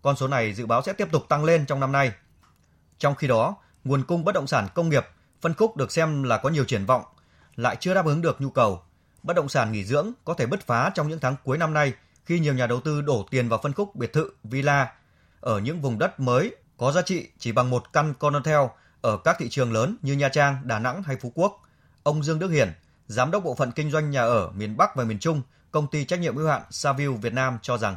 Con 0.03 0.17
số 0.17 0.29
này 0.29 0.53
dự 0.53 0.67
báo 0.67 0.83
sẽ 0.83 0.93
tiếp 0.93 1.09
tục 1.13 1.29
tăng 1.29 1.45
lên 1.45 1.67
trong 1.67 1.81
năm 1.81 1.93
nay. 1.93 2.13
Trong 2.99 3.15
khi 3.15 3.27
đó, 3.27 3.57
nguồn 3.85 4.03
cung 4.03 4.25
bất 4.25 4.35
động 4.35 4.47
sản 4.47 4.69
công 4.75 4.89
nghiệp 4.89 5.07
phân 5.41 5.55
khúc 5.55 5.77
được 5.77 5.93
xem 5.93 6.23
là 6.23 6.39
có 6.39 6.49
nhiều 6.49 6.65
triển 6.65 6.87
vọng 6.87 7.03
lại 7.57 7.77
chưa 7.81 7.95
đáp 7.95 8.07
ứng 8.07 8.23
được 8.23 8.41
nhu 8.41 8.51
cầu. 8.51 8.83
Bất 9.23 9.37
động 9.37 9.49
sản 9.49 9.73
nghỉ 9.73 9.85
dưỡng 9.85 10.13
có 10.25 10.35
thể 10.35 10.47
bứt 10.47 10.67
phá 10.67 10.91
trong 10.95 11.09
những 11.09 11.21
tháng 11.21 11.37
cuối 11.45 11.59
năm 11.59 11.75
nay 11.75 11.93
khi 12.25 12.39
nhiều 12.39 12.55
nhà 12.55 12.67
đầu 12.67 12.81
tư 12.81 13.01
đổ 13.01 13.27
tiền 13.31 13.49
vào 13.49 13.61
phân 13.63 13.73
khúc 13.73 13.97
biệt 13.97 14.13
thự, 14.13 14.31
villa 14.45 14.93
ở 15.41 15.59
những 15.59 15.81
vùng 15.81 15.99
đất 15.99 16.21
mới 16.21 16.57
có 16.77 16.93
giá 16.93 17.03
trị 17.03 17.29
chỉ 17.39 17.53
bằng 17.53 17.71
một 17.71 17.93
căn 17.93 18.15
condotel 18.15 18.61
ở 19.01 19.17
các 19.17 19.37
thị 19.39 19.49
trường 19.49 19.73
lớn 19.73 19.97
như 20.03 20.13
Nha 20.13 20.29
Trang, 20.29 20.57
Đà 20.65 20.79
Nẵng 20.79 21.03
hay 21.03 21.17
Phú 21.17 21.33
Quốc. 21.35 21.63
Ông 22.03 22.23
Dương 22.23 22.39
Đức 22.39 22.49
Hiển, 22.49 22.73
giám 23.07 23.31
đốc 23.31 23.45
bộ 23.45 23.55
phận 23.55 23.73
kinh 23.73 23.91
doanh 23.91 24.11
nhà 24.11 24.23
ở 24.23 24.51
miền 24.57 24.77
Bắc 24.77 24.97
và 24.97 25.05
miền 25.05 25.19
Trung, 25.19 25.43
công 25.71 25.87
ty 25.87 26.05
trách 26.05 26.21
nhiệm 26.21 26.37
hữu 26.37 26.49
hạn 26.49 26.63
Saville 26.71 27.17
Việt 27.17 27.33
Nam 27.33 27.59
cho 27.63 27.79
rằng 27.79 27.97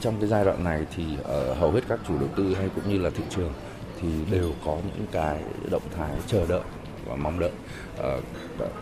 trong 0.00 0.20
cái 0.20 0.28
giai 0.28 0.44
đoạn 0.44 0.64
này 0.64 0.86
thì 0.96 1.04
ở 1.24 1.54
hầu 1.54 1.72
hết 1.72 1.80
các 1.88 2.00
chủ 2.08 2.18
đầu 2.18 2.28
tư 2.36 2.54
hay 2.54 2.68
cũng 2.74 2.88
như 2.88 2.98
là 2.98 3.10
thị 3.10 3.24
trường 3.30 3.52
thì 4.00 4.08
đều 4.30 4.52
có 4.64 4.78
những 4.84 5.06
cái 5.12 5.42
động 5.70 5.82
thái 5.96 6.10
chờ 6.26 6.46
đợi 6.46 6.62
và 7.06 7.16
mong 7.16 7.38
đợi. 7.38 7.52
Uh, 7.98 8.24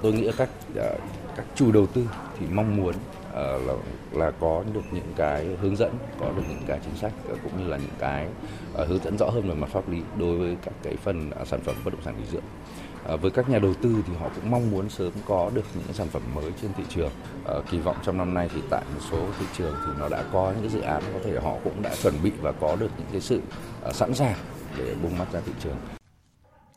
tôi 0.03 0.13
nghĩ 0.13 0.31
các 0.37 0.49
uh, 0.71 1.01
các 1.37 1.47
chủ 1.55 1.73
đầu 1.73 1.87
tư 1.87 2.09
thì 2.39 2.47
mong 2.53 2.77
muốn 2.77 2.95
uh, 2.95 3.35
là 3.35 3.75
là 4.13 4.31
có 4.41 4.65
được 4.73 4.85
những 4.93 5.13
cái 5.17 5.47
hướng 5.61 5.77
dẫn, 5.77 5.99
có 6.21 6.31
được 6.37 6.43
những 6.49 6.63
cái 6.67 6.79
chính 6.85 6.97
sách 6.97 7.13
uh, 7.33 7.39
cũng 7.43 7.63
như 7.63 7.69
là 7.69 7.77
những 7.77 7.97
cái 7.99 8.27
uh, 8.83 8.89
hướng 8.89 9.05
dẫn 9.05 9.19
rõ 9.19 9.31
hơn 9.31 9.49
về 9.49 9.55
mặt 9.55 9.71
pháp 9.73 9.89
lý 9.89 10.03
đối 10.19 10.39
với 10.39 10.57
các 10.65 10.75
cái 10.83 10.97
phần 11.05 11.31
uh, 11.43 11.49
sản 11.49 11.61
phẩm 11.61 11.75
bất 11.85 11.93
động 11.93 12.03
sản 12.05 12.15
nghỉ 12.19 12.27
dưỡng. 12.33 12.45
Ờ, 13.09 13.17
với 13.17 13.31
các 13.31 13.49
nhà 13.49 13.59
đầu 13.59 13.75
tư 13.83 14.03
thì 14.07 14.13
họ 14.21 14.29
cũng 14.35 14.51
mong 14.51 14.71
muốn 14.71 14.91
sớm 14.91 15.13
có 15.27 15.51
được 15.55 15.63
những 15.75 15.93
sản 15.93 16.09
phẩm 16.09 16.23
mới 16.35 16.53
trên 16.63 16.73
thị 16.77 16.85
trường. 16.89 17.11
À, 17.47 17.55
kỳ 17.71 17.79
vọng 17.79 17.97
trong 18.03 18.19
năm 18.19 18.35
nay 18.35 18.51
thì 18.55 18.63
tại 18.71 18.83
một 18.95 19.01
số 19.11 19.27
thị 19.39 19.47
trường 19.57 19.75
thì 19.87 19.93
nó 19.99 20.09
đã 20.09 20.25
có 20.33 20.53
những 20.53 20.61
cái 20.61 20.71
dự 20.71 20.81
án 20.81 21.03
có 21.13 21.19
thể 21.25 21.41
họ 21.43 21.55
cũng 21.65 21.83
đã 21.83 21.95
chuẩn 22.03 22.23
bị 22.23 22.31
và 22.31 22.53
có 22.53 22.77
được 22.77 22.91
những 22.99 23.07
cái 23.13 23.21
sự 23.21 23.41
uh, 23.89 23.95
sẵn 23.95 24.15
sàng 24.15 24.37
để 24.79 24.95
bung 25.03 25.19
mắt 25.19 25.33
ra 25.33 25.41
thị 25.47 25.53
trường. 25.63 25.77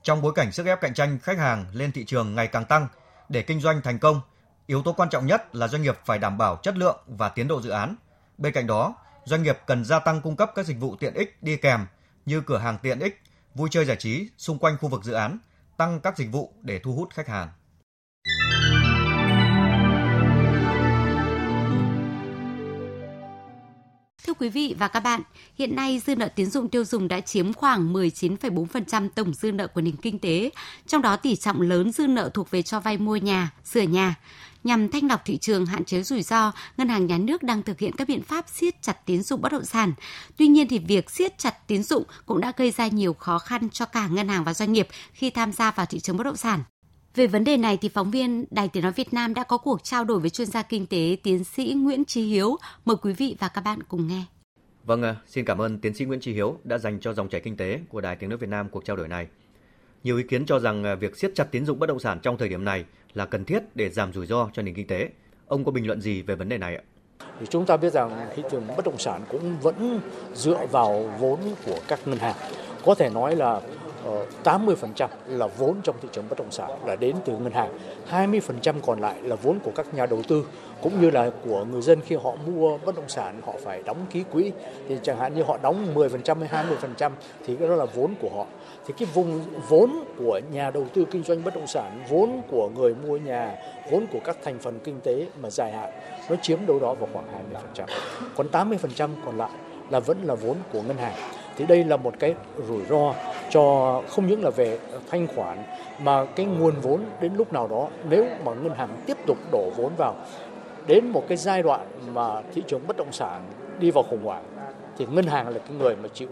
Trong 0.04 0.22
bối 0.22 0.31
cảnh 0.36 0.51
sức 0.51 0.66
ép 0.66 0.81
cạnh 0.81 0.94
tranh 0.94 1.19
khách 1.19 1.38
hàng 1.38 1.66
lên 1.74 1.92
thị 1.92 2.06
trường 2.06 2.36
ngày 2.36 2.48
càng 2.48 2.66
tăng, 2.66 2.88
để 3.30 3.42
kinh 3.42 3.62
doanh 3.62 3.81
thành 3.81 4.00
công, 4.00 4.22
yếu 4.66 4.81
tố 4.81 4.94
quan 4.94 5.10
trọng 5.10 5.25
nhất 5.25 5.56
là 5.56 5.68
doanh 5.68 5.81
nghiệp 5.81 5.98
phải 6.06 6.19
đảm 6.19 6.38
bảo 6.38 6.56
chất 6.63 6.78
lượng 6.78 7.00
và 7.07 7.30
tiến 7.30 7.48
độ 7.48 7.62
dự 7.62 7.69
án. 7.69 7.95
Bên 8.38 8.54
cạnh 8.54 8.68
đó, 8.68 8.95
doanh 9.25 9.44
nghiệp 9.44 9.57
cần 9.68 9.86
gia 9.86 10.00
tăng 10.00 10.22
cung 10.22 10.36
cấp 10.36 10.51
các 10.56 10.66
dịch 10.66 10.80
vụ 10.80 10.95
tiện 10.95 11.13
ích 11.13 11.44
đi 11.44 11.57
kèm 11.57 11.86
như 12.25 12.42
cửa 12.42 12.57
hàng 12.57 12.78
tiện 12.81 13.00
ích, 13.00 13.22
vui 13.56 13.69
chơi 13.72 13.86
giải 13.86 13.98
trí 13.98 14.30
xung 14.38 14.60
quanh 14.60 14.78
khu 14.78 14.89
vực 14.89 15.04
dự 15.04 15.13
án, 15.13 15.38
tăng 15.81 16.00
các 16.00 16.18
dịch 16.18 16.31
vụ 16.31 16.54
để 16.62 16.80
thu 16.80 16.94
hút 16.94 17.10
khách 17.13 17.28
hàng. 17.28 17.50
Quý 24.41 24.49
vị 24.49 24.75
và 24.79 24.88
các 24.88 24.99
bạn, 24.99 25.21
hiện 25.57 25.75
nay 25.75 26.01
dư 26.05 26.15
nợ 26.15 26.27
tín 26.27 26.45
dụng 26.45 26.69
tiêu 26.69 26.85
dùng 26.85 27.07
đã 27.07 27.19
chiếm 27.19 27.53
khoảng 27.53 27.93
19,4% 27.93 29.09
tổng 29.15 29.33
dư 29.33 29.51
nợ 29.51 29.67
của 29.67 29.81
nền 29.81 29.95
kinh 29.95 30.19
tế, 30.19 30.49
trong 30.88 31.01
đó 31.01 31.15
tỷ 31.15 31.35
trọng 31.35 31.61
lớn 31.61 31.91
dư 31.91 32.07
nợ 32.07 32.29
thuộc 32.33 32.51
về 32.51 32.61
cho 32.61 32.79
vay 32.79 32.97
mua 32.97 33.15
nhà, 33.15 33.51
sửa 33.65 33.81
nhà. 33.81 34.15
Nhằm 34.63 34.89
thanh 34.89 35.07
lọc 35.07 35.25
thị 35.25 35.38
trường 35.38 35.65
hạn 35.65 35.85
chế 35.85 36.03
rủi 36.03 36.23
ro, 36.23 36.51
Ngân 36.77 36.89
hàng 36.89 37.07
Nhà 37.07 37.17
nước 37.17 37.43
đang 37.43 37.63
thực 37.63 37.79
hiện 37.79 37.91
các 37.97 38.07
biện 38.07 38.21
pháp 38.21 38.45
siết 38.49 38.81
chặt 38.81 39.05
tín 39.05 39.23
dụng 39.23 39.41
bất 39.41 39.51
động 39.51 39.65
sản. 39.65 39.93
Tuy 40.38 40.47
nhiên 40.47 40.67
thì 40.67 40.79
việc 40.79 41.11
siết 41.11 41.37
chặt 41.37 41.67
tín 41.67 41.83
dụng 41.83 42.03
cũng 42.25 42.41
đã 42.41 42.53
gây 42.57 42.71
ra 42.71 42.87
nhiều 42.87 43.13
khó 43.13 43.39
khăn 43.39 43.69
cho 43.69 43.85
cả 43.85 44.07
ngân 44.07 44.27
hàng 44.27 44.44
và 44.44 44.54
doanh 44.54 44.73
nghiệp 44.73 44.87
khi 45.13 45.30
tham 45.30 45.51
gia 45.51 45.71
vào 45.71 45.85
thị 45.85 45.99
trường 45.99 46.18
bất 46.18 46.23
động 46.23 46.37
sản. 46.37 46.63
Về 47.15 47.27
vấn 47.27 47.44
đề 47.44 47.57
này 47.57 47.77
thì 47.77 47.89
phóng 47.89 48.11
viên 48.11 48.45
Đài 48.51 48.68
Tiếng 48.68 48.83
nói 48.83 48.91
Việt 48.91 49.13
Nam 49.13 49.33
đã 49.33 49.44
có 49.44 49.57
cuộc 49.57 49.83
trao 49.83 50.03
đổi 50.03 50.19
với 50.19 50.30
chuyên 50.30 50.47
gia 50.47 50.61
kinh 50.61 50.87
tế 50.87 51.18
tiến 51.23 51.44
sĩ 51.44 51.73
Nguyễn 51.77 52.06
Chí 52.06 52.21
Hiếu. 52.21 52.57
Mời 52.85 52.97
quý 53.01 53.13
vị 53.13 53.35
và 53.39 53.47
các 53.47 53.61
bạn 53.61 53.83
cùng 53.83 54.07
nghe. 54.07 54.23
Vâng, 54.83 55.03
xin 55.27 55.45
cảm 55.45 55.61
ơn 55.61 55.80
tiến 55.80 55.94
sĩ 55.94 56.06
Nguyễn 56.06 56.19
Chí 56.19 56.33
Hiếu 56.33 56.57
đã 56.63 56.77
dành 56.77 56.99
cho 56.99 57.13
dòng 57.13 57.30
chảy 57.30 57.41
kinh 57.41 57.57
tế 57.57 57.80
của 57.89 58.01
Đài 58.01 58.15
Tiếng 58.15 58.30
nói 58.30 58.37
Việt 58.37 58.49
Nam 58.49 58.69
cuộc 58.69 58.85
trao 58.85 58.95
đổi 58.95 59.07
này. 59.07 59.27
Nhiều 60.03 60.18
ý 60.18 60.23
kiến 60.23 60.45
cho 60.45 60.59
rằng 60.59 60.99
việc 60.99 61.18
siết 61.18 61.31
chặt 61.35 61.44
tín 61.51 61.65
dụng 61.65 61.80
bất 61.80 61.87
động 61.87 61.99
sản 61.99 62.19
trong 62.21 62.37
thời 62.37 62.49
điểm 62.49 62.65
này 62.65 62.85
là 63.13 63.25
cần 63.25 63.45
thiết 63.45 63.63
để 63.75 63.89
giảm 63.89 64.13
rủi 64.13 64.25
ro 64.25 64.49
cho 64.53 64.61
nền 64.61 64.75
kinh 64.75 64.87
tế. 64.87 65.09
Ông 65.47 65.65
có 65.65 65.71
bình 65.71 65.87
luận 65.87 66.01
gì 66.01 66.21
về 66.21 66.35
vấn 66.35 66.49
đề 66.49 66.57
này 66.57 66.75
ạ? 66.75 66.83
Thì 67.39 67.45
chúng 67.49 67.65
ta 67.65 67.77
biết 67.77 67.94
rằng 67.94 68.30
thị 68.35 68.44
trường 68.51 68.68
bất 68.68 68.85
động 68.85 68.97
sản 68.97 69.21
cũng 69.30 69.59
vẫn 69.59 69.99
dựa 70.33 70.65
vào 70.71 71.13
vốn 71.19 71.39
của 71.65 71.80
các 71.87 72.07
ngân 72.07 72.18
hàng. 72.18 72.35
Có 72.85 72.95
thể 72.95 73.09
nói 73.09 73.35
là 73.35 73.61
Ờ, 74.05 74.25
80% 74.43 75.09
là 75.27 75.47
vốn 75.47 75.75
trong 75.83 75.95
thị 76.01 76.09
trường 76.11 76.25
bất 76.29 76.39
động 76.39 76.51
sản 76.51 76.69
là 76.85 76.95
đến 76.95 77.15
từ 77.25 77.33
ngân 77.33 77.51
hàng, 77.51 77.79
20% 78.09 78.75
còn 78.85 78.99
lại 78.99 79.15
là 79.21 79.35
vốn 79.35 79.59
của 79.63 79.71
các 79.75 79.93
nhà 79.93 80.05
đầu 80.05 80.21
tư 80.27 80.45
cũng 80.81 81.01
như 81.01 81.09
là 81.09 81.29
của 81.45 81.65
người 81.65 81.81
dân 81.81 82.01
khi 82.01 82.15
họ 82.15 82.35
mua 82.45 82.77
bất 82.77 82.95
động 82.95 83.09
sản 83.09 83.41
họ 83.45 83.53
phải 83.63 83.83
đóng 83.83 84.05
ký 84.09 84.23
quỹ 84.31 84.51
thì 84.87 84.97
chẳng 85.03 85.17
hạn 85.17 85.35
như 85.35 85.43
họ 85.43 85.57
đóng 85.61 85.87
10% 85.95 86.39
hay 86.39 86.65
20% 86.97 87.11
thì 87.45 87.57
đó 87.57 87.67
là 87.67 87.85
vốn 87.85 88.13
của 88.21 88.29
họ. 88.35 88.45
Thì 88.87 88.93
cái 88.97 89.07
vùng 89.13 89.41
vốn 89.69 90.03
của 90.17 90.39
nhà 90.51 90.71
đầu 90.71 90.85
tư 90.93 91.05
kinh 91.11 91.23
doanh 91.23 91.43
bất 91.43 91.55
động 91.55 91.67
sản, 91.67 92.03
vốn 92.09 92.41
của 92.51 92.69
người 92.69 92.95
mua 93.07 93.17
nhà, 93.17 93.55
vốn 93.91 94.05
của 94.13 94.19
các 94.23 94.37
thành 94.43 94.59
phần 94.59 94.79
kinh 94.83 94.99
tế 95.03 95.25
mà 95.41 95.49
dài 95.49 95.71
hạn 95.71 95.91
nó 96.29 96.35
chiếm 96.41 96.65
đâu 96.65 96.79
đó 96.79 96.93
vào 96.93 97.09
khoảng 97.13 97.25
20%. 97.75 97.85
Còn 98.35 98.47
80% 98.51 99.09
còn 99.25 99.37
lại 99.37 99.51
là 99.89 99.99
vẫn 99.99 100.17
là 100.23 100.35
vốn 100.35 100.55
của 100.73 100.81
ngân 100.81 100.97
hàng 100.97 101.15
thì 101.57 101.65
đây 101.65 101.83
là 101.83 101.97
một 101.97 102.13
cái 102.19 102.35
rủi 102.67 102.85
ro 102.89 103.13
cho 103.51 104.01
không 104.09 104.27
những 104.27 104.43
là 104.43 104.49
về 104.49 104.79
thanh 105.11 105.27
khoản 105.27 105.63
mà 106.03 106.25
cái 106.25 106.45
nguồn 106.45 106.73
vốn 106.81 107.01
đến 107.21 107.31
lúc 107.37 107.53
nào 107.53 107.67
đó 107.67 107.87
nếu 108.09 108.25
mà 108.45 108.53
ngân 108.53 108.73
hàng 108.73 108.89
tiếp 109.05 109.17
tục 109.27 109.37
đổ 109.51 109.69
vốn 109.77 109.91
vào 109.97 110.15
đến 110.87 111.07
một 111.07 111.23
cái 111.27 111.37
giai 111.37 111.63
đoạn 111.63 111.87
mà 112.13 112.41
thị 112.53 112.63
trường 112.67 112.87
bất 112.87 112.97
động 112.97 113.11
sản 113.11 113.41
đi 113.79 113.91
vào 113.91 114.03
khủng 114.03 114.23
hoảng 114.23 114.43
thì 114.97 115.05
ngân 115.11 115.25
hàng 115.25 115.47
là 115.47 115.59
cái 115.59 115.77
người 115.79 115.95
mà 115.95 116.09
chịu 116.13 116.27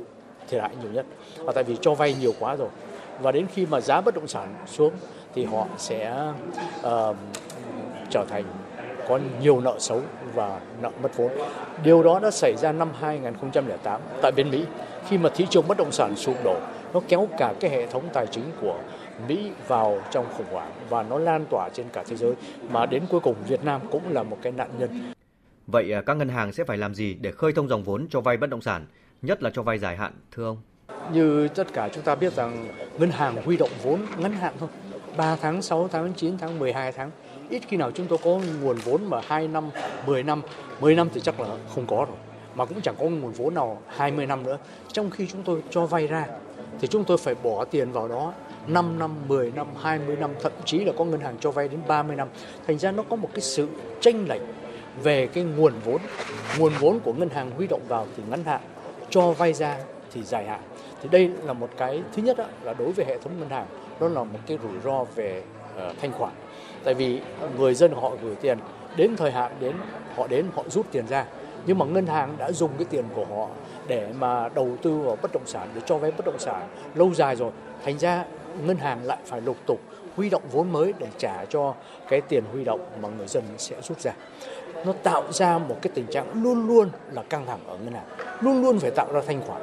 thiệt 0.47 0.61
hại 0.61 0.71
nhiều 0.81 0.91
nhất 0.91 1.05
và 1.37 1.53
tại 1.53 1.63
vì 1.63 1.77
cho 1.81 1.93
vay 1.93 2.15
nhiều 2.19 2.33
quá 2.39 2.55
rồi 2.55 2.69
và 3.21 3.31
đến 3.31 3.47
khi 3.53 3.65
mà 3.65 3.81
giá 3.81 4.01
bất 4.01 4.15
động 4.15 4.27
sản 4.27 4.55
xuống 4.67 4.93
thì 5.35 5.45
họ 5.45 5.65
sẽ 5.77 6.31
uh, 6.87 7.15
trở 8.09 8.25
thành 8.29 8.43
có 9.09 9.19
nhiều 9.41 9.59
nợ 9.59 9.75
xấu 9.79 10.01
và 10.33 10.59
nợ 10.81 10.89
mất 11.03 11.17
vốn. 11.17 11.31
Điều 11.83 12.03
đó 12.03 12.19
đã 12.19 12.31
xảy 12.31 12.55
ra 12.57 12.71
năm 12.71 12.89
2008 12.99 14.01
tại 14.21 14.31
bên 14.31 14.51
Mỹ 14.51 14.65
khi 15.07 15.17
mà 15.17 15.29
thị 15.35 15.47
trường 15.49 15.67
bất 15.67 15.77
động 15.77 15.91
sản 15.91 16.15
sụp 16.15 16.35
đổ, 16.43 16.55
nó 16.93 17.01
kéo 17.07 17.27
cả 17.37 17.53
cái 17.59 17.71
hệ 17.71 17.87
thống 17.87 18.03
tài 18.13 18.27
chính 18.27 18.43
của 18.61 18.79
Mỹ 19.27 19.51
vào 19.67 20.01
trong 20.11 20.25
khủng 20.37 20.47
hoảng 20.51 20.71
và 20.89 21.03
nó 21.03 21.19
lan 21.19 21.45
tỏa 21.49 21.69
trên 21.73 21.85
cả 21.93 22.03
thế 22.07 22.15
giới 22.15 22.33
mà 22.69 22.85
đến 22.85 23.03
cuối 23.09 23.19
cùng 23.19 23.35
Việt 23.47 23.63
Nam 23.63 23.81
cũng 23.91 24.13
là 24.13 24.23
một 24.23 24.37
cái 24.41 24.51
nạn 24.51 24.69
nhân. 24.79 25.13
Vậy 25.67 25.93
à, 25.93 26.01
các 26.01 26.13
ngân 26.13 26.29
hàng 26.29 26.53
sẽ 26.53 26.63
phải 26.63 26.77
làm 26.77 26.95
gì 26.95 27.13
để 27.13 27.31
khơi 27.31 27.53
thông 27.53 27.67
dòng 27.67 27.83
vốn 27.83 28.07
cho 28.09 28.21
vay 28.21 28.37
bất 28.37 28.49
động 28.49 28.61
sản, 28.61 28.85
nhất 29.21 29.43
là 29.43 29.49
cho 29.53 29.61
vay 29.61 29.79
dài 29.79 29.97
hạn 29.97 30.11
thưa 30.31 30.45
ông? 30.45 30.57
Như 31.13 31.47
tất 31.47 31.73
cả 31.73 31.89
chúng 31.93 32.03
ta 32.03 32.15
biết 32.15 32.33
rằng 32.33 32.67
ngân 32.99 33.11
hàng 33.11 33.35
huy 33.45 33.57
động 33.57 33.69
vốn 33.83 33.99
ngắn 34.17 34.31
hạn 34.33 34.53
thôi, 34.59 34.69
3 35.17 35.35
tháng, 35.35 35.61
6 35.61 35.87
tháng, 35.87 36.13
9 36.13 36.37
tháng, 36.37 36.59
12 36.59 36.91
tháng. 36.91 37.11
Ít 37.49 37.61
khi 37.67 37.77
nào 37.77 37.91
chúng 37.91 38.07
tôi 38.07 38.19
có 38.23 38.39
nguồn 38.61 38.77
vốn 38.77 39.09
mà 39.09 39.21
2 39.27 39.47
năm, 39.47 39.69
10 40.05 40.23
năm, 40.23 40.41
10 40.79 40.95
năm 40.95 41.09
thì 41.13 41.21
chắc 41.21 41.39
là 41.39 41.47
không 41.75 41.85
có 41.87 42.05
rồi. 42.09 42.17
Mà 42.55 42.65
cũng 42.65 42.81
chẳng 42.81 42.95
có 42.99 43.05
nguồn 43.05 43.31
vốn 43.31 43.53
nào 43.53 43.81
20 43.87 44.25
năm 44.25 44.43
nữa. 44.43 44.57
Trong 44.91 45.09
khi 45.09 45.27
chúng 45.27 45.43
tôi 45.43 45.63
cho 45.69 45.85
vay 45.85 46.07
ra 46.07 46.25
thì 46.81 46.87
chúng 46.87 47.03
tôi 47.03 47.17
phải 47.17 47.35
bỏ 47.43 47.65
tiền 47.65 47.91
vào 47.91 48.07
đó 48.07 48.33
5 48.67 48.99
năm, 48.99 49.15
10 49.27 49.51
năm, 49.55 49.67
20 49.81 50.15
năm, 50.15 50.31
thậm 50.41 50.51
chí 50.65 50.79
là 50.79 50.91
có 50.97 51.05
ngân 51.05 51.19
hàng 51.19 51.35
cho 51.39 51.51
vay 51.51 51.67
đến 51.67 51.79
30 51.87 52.15
năm. 52.15 52.27
Thành 52.67 52.77
ra 52.77 52.91
nó 52.91 53.03
có 53.09 53.15
một 53.15 53.29
cái 53.33 53.41
sự 53.41 53.67
tranh 53.99 54.25
lệch 54.29 54.41
về 55.03 55.27
cái 55.27 55.43
nguồn 55.43 55.73
vốn. 55.85 56.01
Nguồn 56.59 56.73
vốn 56.79 56.99
của 56.99 57.13
ngân 57.13 57.29
hàng 57.29 57.51
huy 57.51 57.67
động 57.67 57.81
vào 57.87 58.07
thì 58.17 58.23
ngắn 58.29 58.43
hạn, 58.43 58.61
cho 59.09 59.31
vay 59.31 59.53
ra 59.53 59.77
thì 60.13 60.23
dài 60.23 60.45
hạn. 60.45 60.61
Thì 61.01 61.09
đây 61.11 61.31
là 61.43 61.53
một 61.53 61.69
cái 61.77 62.03
thứ 62.15 62.21
nhất 62.21 62.37
đó, 62.37 62.45
là 62.61 62.73
đối 62.73 62.91
với 62.91 63.05
hệ 63.05 63.17
thống 63.17 63.39
ngân 63.39 63.49
hàng, 63.49 63.65
đó 63.99 64.07
là 64.07 64.23
một 64.23 64.39
cái 64.47 64.57
rủi 64.63 64.79
ro 64.83 65.03
về 65.15 65.43
uh, 65.75 65.97
thanh 66.01 66.11
khoản. 66.11 66.33
Tại 66.83 66.93
vì 66.93 67.21
người 67.57 67.73
dân 67.73 67.91
họ 67.91 68.11
gửi 68.23 68.35
tiền 68.35 68.57
đến 68.95 69.15
thời 69.15 69.31
hạn 69.31 69.51
đến 69.59 69.75
họ 70.15 70.27
đến 70.27 70.45
họ 70.55 70.63
rút 70.69 70.85
tiền 70.91 71.07
ra 71.07 71.25
nhưng 71.65 71.77
mà 71.77 71.85
ngân 71.85 72.05
hàng 72.05 72.35
đã 72.37 72.51
dùng 72.51 72.71
cái 72.77 72.85
tiền 72.89 73.05
của 73.15 73.25
họ 73.25 73.47
để 73.87 74.07
mà 74.19 74.49
đầu 74.49 74.69
tư 74.81 74.97
vào 74.97 75.17
bất 75.21 75.31
động 75.33 75.45
sản, 75.45 75.67
để 75.75 75.81
cho 75.85 75.97
vay 75.97 76.11
bất 76.11 76.25
động 76.25 76.39
sản 76.39 76.67
lâu 76.95 77.13
dài 77.13 77.35
rồi. 77.35 77.51
Thành 77.85 77.99
ra 77.99 78.25
ngân 78.65 78.77
hàng 78.77 79.05
lại 79.05 79.17
phải 79.25 79.41
lục 79.41 79.57
tục 79.65 79.79
huy 80.15 80.29
động 80.29 80.43
vốn 80.51 80.71
mới 80.71 80.93
để 80.99 81.07
trả 81.17 81.45
cho 81.45 81.73
cái 82.09 82.21
tiền 82.21 82.43
huy 82.51 82.63
động 82.63 82.85
mà 83.01 83.09
người 83.17 83.27
dân 83.27 83.43
sẽ 83.57 83.75
rút 83.81 83.99
ra. 83.99 84.11
Nó 84.85 84.93
tạo 85.03 85.23
ra 85.31 85.57
một 85.57 85.75
cái 85.81 85.91
tình 85.95 86.05
trạng 86.05 86.43
luôn 86.43 86.67
luôn 86.67 86.89
là 87.11 87.23
căng 87.23 87.45
thẳng 87.45 87.59
ở 87.67 87.77
ngân 87.77 87.93
hàng, 87.93 88.05
luôn 88.41 88.61
luôn 88.61 88.79
phải 88.79 88.91
tạo 88.91 89.13
ra 89.13 89.21
thanh 89.27 89.41
khoản. 89.47 89.61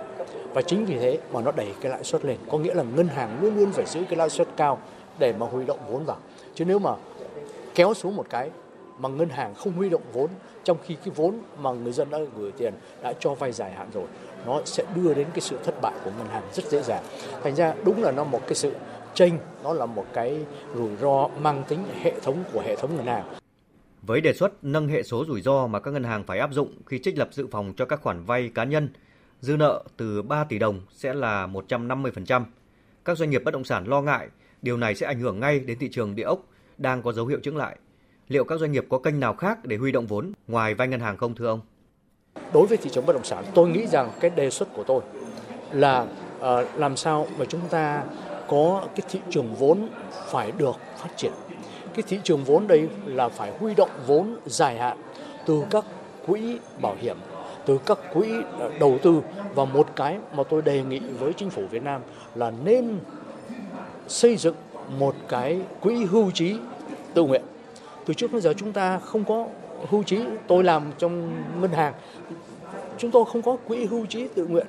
Và 0.55 0.63
chính 0.63 0.85
vì 0.85 0.99
thế 0.99 1.19
mà 1.33 1.41
nó 1.41 1.53
đẩy 1.53 1.75
cái 1.81 1.93
lãi 1.93 2.05
suất 2.05 2.25
lên. 2.25 2.37
Có 2.51 2.59
nghĩa 2.59 2.75
là 2.75 2.83
ngân 2.83 3.09
hàng 3.09 3.39
luôn 3.43 3.57
luôn 3.57 3.73
phải 3.73 3.87
giữ 3.87 4.01
cái 4.09 4.17
lãi 4.17 4.31
suất 4.31 4.49
cao 4.57 4.79
để 5.19 5.33
mà 5.39 5.47
huy 5.47 5.65
động 5.65 5.79
vốn 5.91 6.05
vào. 6.05 6.17
Chứ 6.55 6.65
nếu 6.65 6.79
mà 6.79 6.91
kéo 7.75 7.95
xuống 7.95 8.17
một 8.17 8.27
cái 8.31 8.51
mà 8.99 9.09
ngân 9.09 9.29
hàng 9.29 9.55
không 9.55 9.73
huy 9.73 9.89
động 9.89 10.03
vốn 10.13 10.31
trong 10.65 10.79
khi 10.85 10.95
cái 10.95 11.15
vốn 11.17 11.39
mà 11.59 11.71
người 11.71 11.93
dân 11.93 12.11
đã 12.11 12.19
gửi 12.37 12.53
tiền 12.53 12.75
đã 13.03 13.13
cho 13.21 13.35
vay 13.35 13.53
dài 13.53 13.73
hạn 13.73 13.89
rồi 13.95 14.07
nó 14.47 14.61
sẽ 14.65 14.85
đưa 14.95 15.15
đến 15.15 15.27
cái 15.35 15.41
sự 15.41 15.59
thất 15.65 15.75
bại 15.83 15.95
của 16.05 16.11
ngân 16.19 16.27
hàng 16.27 16.43
rất 16.53 16.65
dễ 16.71 16.83
dàng 16.83 17.05
thành 17.43 17.55
ra 17.55 17.75
đúng 17.85 18.03
là 18.03 18.11
nó 18.11 18.25
một 18.25 18.41
cái 18.43 18.55
sự 18.55 18.73
chênh 19.15 19.33
nó 19.65 19.73
là 19.73 19.87
một 19.87 20.07
cái 20.13 20.39
rủi 20.75 20.97
ro 20.97 21.29
mang 21.29 21.65
tính 21.69 21.79
hệ 22.03 22.21
thống 22.21 22.45
của 22.53 22.61
hệ 22.61 22.77
thống 22.77 22.97
ngân 22.97 23.07
hàng 23.07 23.37
với 24.07 24.21
đề 24.21 24.33
xuất 24.33 24.65
nâng 24.65 24.89
hệ 24.89 25.03
số 25.03 25.25
rủi 25.25 25.43
ro 25.43 25.67
mà 25.67 25.81
các 25.81 25.91
ngân 25.91 26.05
hàng 26.05 26.25
phải 26.25 26.39
áp 26.39 26.53
dụng 26.53 26.73
khi 26.87 26.99
trích 26.99 27.19
lập 27.19 27.29
dự 27.33 27.47
phòng 27.47 27.73
cho 27.77 27.85
các 27.85 28.01
khoản 28.03 28.25
vay 28.25 28.51
cá 28.55 28.65
nhân, 28.65 28.89
dư 29.41 29.57
nợ 29.57 29.85
từ 29.97 30.23
3 30.23 30.45
tỷ 30.45 30.59
đồng 30.59 30.81
sẽ 30.91 31.15
là 31.15 31.47
150%. 31.47 32.45
Các 33.05 33.19
doanh 33.19 33.31
nghiệp 33.31 33.43
bất 33.45 33.55
động 33.55 33.65
sản 33.65 33.89
lo 33.89 34.03
ngại 34.03 34.29
điều 34.63 34.77
này 34.77 34.95
sẽ 34.95 35.07
ảnh 35.07 35.21
hưởng 35.21 35.41
ngay 35.41 35.61
đến 35.61 35.79
thị 35.79 35.89
trường 35.93 36.15
địa 36.15 36.23
ốc 36.23 36.47
đang 36.79 37.03
có 37.03 37.13
dấu 37.13 37.27
hiệu 37.27 37.39
chững 37.43 37.57
lại. 37.57 37.77
Liệu 38.29 38.45
các 38.45 38.61
doanh 38.61 38.73
nghiệp 38.73 38.87
có 38.89 38.99
kênh 38.99 39.21
nào 39.21 39.35
khác 39.35 39.59
để 39.65 39.77
huy 39.77 39.93
động 39.93 40.07
vốn 40.07 40.33
ngoài 40.49 40.75
vay 40.75 40.89
ngân 40.89 41.01
hàng 41.01 41.17
không 41.17 41.35
thưa 41.35 41.47
ông? 41.47 41.61
Đối 42.53 42.67
với 42.67 42.77
thị 42.77 42.91
trường 42.93 43.07
bất 43.07 43.13
động 43.13 43.25
sản, 43.25 43.45
tôi 43.55 43.69
nghĩ 43.69 43.87
rằng 43.87 44.11
cái 44.21 44.31
đề 44.31 44.51
xuất 44.51 44.75
của 44.75 44.85
tôi 44.85 45.01
là 45.73 46.07
uh, 46.39 46.45
làm 46.77 46.97
sao 46.97 47.27
mà 47.39 47.45
chúng 47.45 47.61
ta 47.71 48.03
có 48.49 48.89
cái 48.97 49.07
thị 49.11 49.21
trường 49.31 49.55
vốn 49.55 49.89
phải 50.31 50.53
được 50.59 50.77
phát 50.97 51.09
triển. 51.17 51.33
Cái 51.95 52.03
thị 52.09 52.19
trường 52.25 52.45
vốn 52.45 52.67
đây 52.67 52.89
là 53.07 53.29
phải 53.29 53.53
huy 53.59 53.75
động 53.75 53.91
vốn 54.07 54.37
dài 54.47 54.79
hạn 54.79 54.99
từ 55.47 55.63
các 55.71 55.85
quỹ 56.27 56.59
bảo 56.81 56.97
hiểm, 57.01 57.17
từ 57.67 57.79
các 57.87 57.99
quỹ 58.15 58.29
ờ, 58.59 58.71
đầu 58.81 58.99
tư 59.03 59.21
và 59.55 59.65
một 59.65 59.89
cái 59.97 60.19
mà 60.35 60.43
tôi 60.43 60.63
đề 60.63 60.83
nghị 60.83 60.99
với 60.99 61.33
chính 61.33 61.51
phủ 61.51 61.63
Việt 61.71 61.83
Nam 61.83 62.01
là 62.35 62.53
nên 62.65 62.99
xây 64.09 64.37
dựng 64.37 64.55
một 64.99 65.15
cái 65.29 65.61
quỹ 65.81 66.05
hưu 66.05 66.31
trí 66.31 66.57
tự 67.15 67.25
nguyện. 67.25 67.43
Từ 68.07 68.15
trước 68.15 68.33
đến 68.33 68.43
giờ 68.43 68.55
chúng 68.57 68.73
ta 68.73 68.99
không 68.99 69.25
có 69.25 69.47
hưu 69.89 70.03
trí, 70.03 70.19
tôi 70.47 70.65
làm 70.65 70.93
trong 70.99 71.43
ngân 71.61 71.73
hàng, 71.73 71.95
chúng 72.99 73.11
tôi 73.11 73.25
không 73.33 73.43
có 73.43 73.57
quỹ 73.69 73.85
hưu 73.85 74.07
trí 74.07 74.29
tự 74.29 74.47
nguyện. 74.47 74.67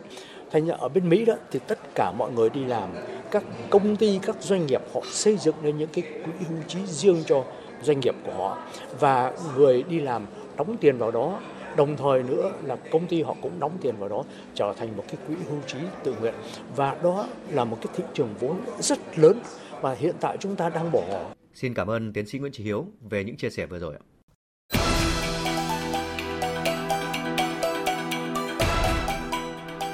Thành 0.51 0.67
ra 0.67 0.75
ở 0.79 0.89
bên 0.89 1.09
Mỹ 1.09 1.25
đó 1.25 1.33
thì 1.51 1.59
tất 1.67 1.79
cả 1.95 2.11
mọi 2.11 2.31
người 2.31 2.49
đi 2.49 2.65
làm, 2.65 2.89
các 3.31 3.43
công 3.69 3.95
ty, 3.95 4.19
các 4.21 4.35
doanh 4.41 4.65
nghiệp 4.65 4.81
họ 4.93 5.01
xây 5.11 5.37
dựng 5.37 5.55
lên 5.63 5.77
những 5.77 5.89
cái 5.93 6.03
quỹ 6.03 6.45
hưu 6.49 6.57
trí 6.67 6.79
riêng 6.85 7.23
cho 7.25 7.43
doanh 7.81 7.99
nghiệp 7.99 8.15
của 8.25 8.33
họ 8.33 8.57
và 8.99 9.33
người 9.57 9.83
đi 9.83 9.99
làm 9.99 10.25
đóng 10.57 10.77
tiền 10.77 10.97
vào 10.97 11.11
đó 11.11 11.39
đồng 11.75 11.97
thời 11.97 12.23
nữa 12.23 12.51
là 12.63 12.75
công 12.91 13.07
ty 13.07 13.21
họ 13.21 13.35
cũng 13.41 13.59
đóng 13.59 13.71
tiền 13.81 13.95
vào 13.99 14.09
đó 14.09 14.23
trở 14.55 14.73
thành 14.77 14.97
một 14.97 15.03
cái 15.07 15.17
quỹ 15.27 15.35
hưu 15.49 15.59
trí 15.67 15.77
tự 16.03 16.15
nguyện 16.19 16.33
và 16.75 16.95
đó 17.03 17.25
là 17.49 17.63
một 17.63 17.77
cái 17.81 17.93
thị 17.97 18.03
trường 18.13 18.29
vốn 18.39 18.57
rất 18.79 19.19
lớn 19.19 19.39
và 19.81 19.93
hiện 19.93 20.15
tại 20.19 20.37
chúng 20.39 20.55
ta 20.55 20.69
đang 20.69 20.91
bỏ 20.91 21.01
ngỏ. 21.09 21.36
Xin 21.59 21.73
cảm 21.73 21.87
ơn 21.87 22.13
tiến 22.13 22.27
sĩ 22.27 22.39
Nguyễn 22.39 22.51
Trí 22.51 22.63
Hiếu 22.63 22.87
về 23.01 23.23
những 23.23 23.37
chia 23.37 23.49
sẻ 23.49 23.65
vừa 23.65 23.79
rồi 23.79 23.95
ạ. 23.95 24.01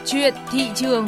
Chuyện 0.06 0.34
thị 0.52 0.72
trường 0.76 1.06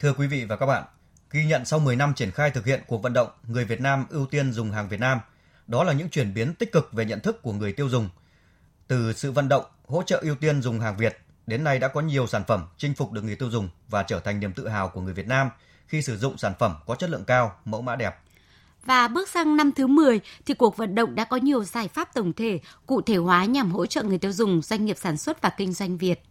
Thưa 0.00 0.12
quý 0.12 0.26
vị 0.26 0.44
và 0.44 0.56
các 0.56 0.66
bạn, 0.66 0.84
ghi 1.30 1.44
nhận 1.44 1.64
sau 1.64 1.78
10 1.78 1.96
năm 1.96 2.14
triển 2.14 2.30
khai 2.30 2.50
thực 2.50 2.66
hiện 2.66 2.82
cuộc 2.86 3.02
vận 3.02 3.12
động 3.12 3.28
người 3.46 3.64
Việt 3.64 3.80
Nam 3.80 4.06
ưu 4.10 4.26
tiên 4.26 4.52
dùng 4.52 4.70
hàng 4.70 4.88
Việt 4.88 5.00
Nam, 5.00 5.18
đó 5.66 5.84
là 5.84 5.92
những 5.92 6.08
chuyển 6.10 6.34
biến 6.34 6.54
tích 6.54 6.72
cực 6.72 6.92
về 6.92 7.04
nhận 7.04 7.20
thức 7.20 7.42
của 7.42 7.52
người 7.52 7.72
tiêu 7.72 7.88
dùng. 7.88 8.08
Từ 8.86 9.12
sự 9.12 9.32
vận 9.32 9.48
động 9.48 9.64
hỗ 9.86 10.02
trợ 10.02 10.18
ưu 10.22 10.34
tiên 10.34 10.62
dùng 10.62 10.80
hàng 10.80 10.96
Việt, 10.96 11.18
đến 11.46 11.64
nay 11.64 11.78
đã 11.78 11.88
có 11.88 12.00
nhiều 12.00 12.26
sản 12.26 12.42
phẩm 12.46 12.66
chinh 12.76 12.94
phục 12.94 13.12
được 13.12 13.24
người 13.24 13.36
tiêu 13.36 13.50
dùng 13.50 13.68
và 13.88 14.02
trở 14.02 14.20
thành 14.20 14.40
niềm 14.40 14.52
tự 14.52 14.68
hào 14.68 14.88
của 14.88 15.00
người 15.00 15.14
Việt 15.14 15.26
Nam 15.26 15.50
khi 15.88 16.02
sử 16.02 16.16
dụng 16.16 16.38
sản 16.38 16.52
phẩm 16.58 16.74
có 16.86 16.94
chất 16.94 17.10
lượng 17.10 17.24
cao, 17.24 17.52
mẫu 17.64 17.82
mã 17.82 17.96
đẹp. 17.96 18.14
Và 18.84 19.08
bước 19.08 19.28
sang 19.28 19.56
năm 19.56 19.72
thứ 19.72 19.86
10 19.86 20.20
thì 20.46 20.54
cuộc 20.54 20.76
vận 20.76 20.94
động 20.94 21.14
đã 21.14 21.24
có 21.24 21.36
nhiều 21.36 21.64
giải 21.64 21.88
pháp 21.88 22.14
tổng 22.14 22.32
thể, 22.32 22.60
cụ 22.86 23.00
thể 23.00 23.16
hóa 23.16 23.44
nhằm 23.44 23.70
hỗ 23.70 23.86
trợ 23.86 24.02
người 24.02 24.18
tiêu 24.18 24.32
dùng, 24.32 24.62
doanh 24.62 24.84
nghiệp 24.84 24.96
sản 24.98 25.16
xuất 25.16 25.42
và 25.42 25.50
kinh 25.50 25.72
doanh 25.72 25.96
Việt. 25.96 26.22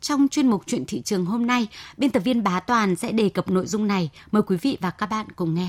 Trong 0.00 0.28
chuyên 0.28 0.50
mục 0.50 0.62
chuyện 0.66 0.84
thị 0.86 1.02
trường 1.02 1.24
hôm 1.24 1.46
nay, 1.46 1.68
biên 1.96 2.10
tập 2.10 2.20
viên 2.20 2.42
Bá 2.42 2.60
Toàn 2.60 2.96
sẽ 2.96 3.12
đề 3.12 3.28
cập 3.28 3.50
nội 3.50 3.66
dung 3.66 3.86
này. 3.86 4.10
Mời 4.32 4.42
quý 4.42 4.56
vị 4.56 4.78
và 4.80 4.90
các 4.90 5.06
bạn 5.06 5.26
cùng 5.36 5.54
nghe. 5.54 5.68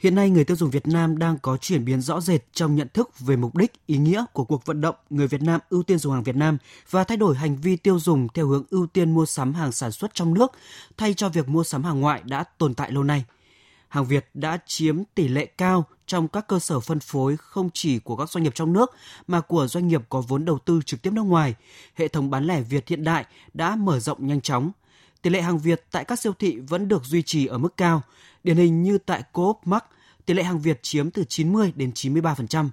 Hiện 0.00 0.14
nay, 0.14 0.30
người 0.30 0.44
tiêu 0.44 0.56
dùng 0.56 0.70
Việt 0.70 0.86
Nam 0.86 1.18
đang 1.18 1.38
có 1.38 1.56
chuyển 1.56 1.84
biến 1.84 2.00
rõ 2.00 2.20
rệt 2.20 2.44
trong 2.52 2.76
nhận 2.76 2.88
thức 2.94 3.20
về 3.20 3.36
mục 3.36 3.56
đích, 3.56 3.86
ý 3.86 3.96
nghĩa 3.96 4.24
của 4.32 4.44
cuộc 4.44 4.66
vận 4.66 4.80
động 4.80 4.94
người 5.10 5.28
Việt 5.28 5.42
Nam 5.42 5.60
ưu 5.70 5.82
tiên 5.82 5.98
dùng 5.98 6.12
hàng 6.12 6.22
Việt 6.22 6.36
Nam 6.36 6.58
và 6.90 7.04
thay 7.04 7.16
đổi 7.16 7.36
hành 7.36 7.56
vi 7.56 7.76
tiêu 7.76 7.98
dùng 7.98 8.28
theo 8.34 8.46
hướng 8.46 8.64
ưu 8.70 8.86
tiên 8.86 9.14
mua 9.14 9.26
sắm 9.26 9.54
hàng 9.54 9.72
sản 9.72 9.92
xuất 9.92 10.14
trong 10.14 10.34
nước 10.34 10.52
thay 10.96 11.14
cho 11.14 11.28
việc 11.28 11.48
mua 11.48 11.64
sắm 11.64 11.84
hàng 11.84 12.00
ngoại 12.00 12.22
đã 12.24 12.44
tồn 12.58 12.74
tại 12.74 12.92
lâu 12.92 13.02
nay. 13.02 13.24
Hàng 13.88 14.04
Việt 14.04 14.30
đã 14.34 14.58
chiếm 14.66 15.02
tỷ 15.14 15.28
lệ 15.28 15.46
cao 15.46 15.84
trong 16.06 16.28
các 16.28 16.48
cơ 16.48 16.58
sở 16.58 16.80
phân 16.80 17.00
phối 17.00 17.36
không 17.36 17.70
chỉ 17.74 17.98
của 17.98 18.16
các 18.16 18.30
doanh 18.30 18.44
nghiệp 18.44 18.54
trong 18.54 18.72
nước 18.72 18.90
mà 19.26 19.40
của 19.40 19.66
doanh 19.66 19.88
nghiệp 19.88 20.02
có 20.08 20.20
vốn 20.20 20.44
đầu 20.44 20.58
tư 20.58 20.80
trực 20.86 21.02
tiếp 21.02 21.12
nước 21.12 21.22
ngoài. 21.22 21.54
Hệ 21.94 22.08
thống 22.08 22.30
bán 22.30 22.44
lẻ 22.44 22.60
Việt 22.60 22.88
hiện 22.88 23.04
đại 23.04 23.24
đã 23.54 23.76
mở 23.76 23.98
rộng 23.98 24.26
nhanh 24.26 24.40
chóng. 24.40 24.70
Tỷ 25.22 25.30
lệ 25.30 25.42
hàng 25.42 25.58
Việt 25.58 25.84
tại 25.90 26.04
các 26.04 26.18
siêu 26.18 26.32
thị 26.38 26.58
vẫn 26.58 26.88
được 26.88 27.04
duy 27.04 27.22
trì 27.22 27.46
ở 27.46 27.58
mức 27.58 27.76
cao, 27.76 28.02
điển 28.44 28.56
hình 28.56 28.82
như 28.82 28.98
tại 28.98 29.22
Coop 29.32 29.60
Mart, 29.64 29.84
tỷ 30.26 30.34
lệ 30.34 30.42
hàng 30.42 30.60
Việt 30.60 30.82
chiếm 30.82 31.10
từ 31.10 31.24
90 31.24 31.72
đến 31.76 31.90
93%. 31.94 32.68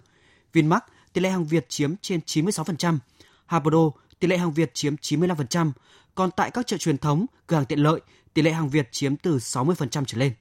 Vinmart, 0.53 0.83
tỷ 1.13 1.21
lệ 1.21 1.29
hàng 1.29 1.45
Việt 1.45 1.65
chiếm 1.69 1.95
trên 2.01 2.19
96%. 2.25 2.97
Harbodo, 3.45 3.79
tỷ 4.19 4.27
lệ 4.27 4.37
hàng 4.37 4.53
Việt 4.53 4.73
chiếm 4.73 4.95
95%. 4.95 5.71
Còn 6.15 6.31
tại 6.31 6.51
các 6.51 6.67
chợ 6.67 6.77
truyền 6.77 6.97
thống, 6.97 7.25
cửa 7.47 7.55
hàng 7.55 7.65
tiện 7.65 7.79
lợi, 7.79 8.01
tỷ 8.33 8.41
lệ 8.41 8.51
hàng 8.51 8.69
Việt 8.69 8.87
chiếm 8.91 9.15
từ 9.15 9.37
60% 9.37 10.03
trở 10.05 10.17
lên 10.17 10.33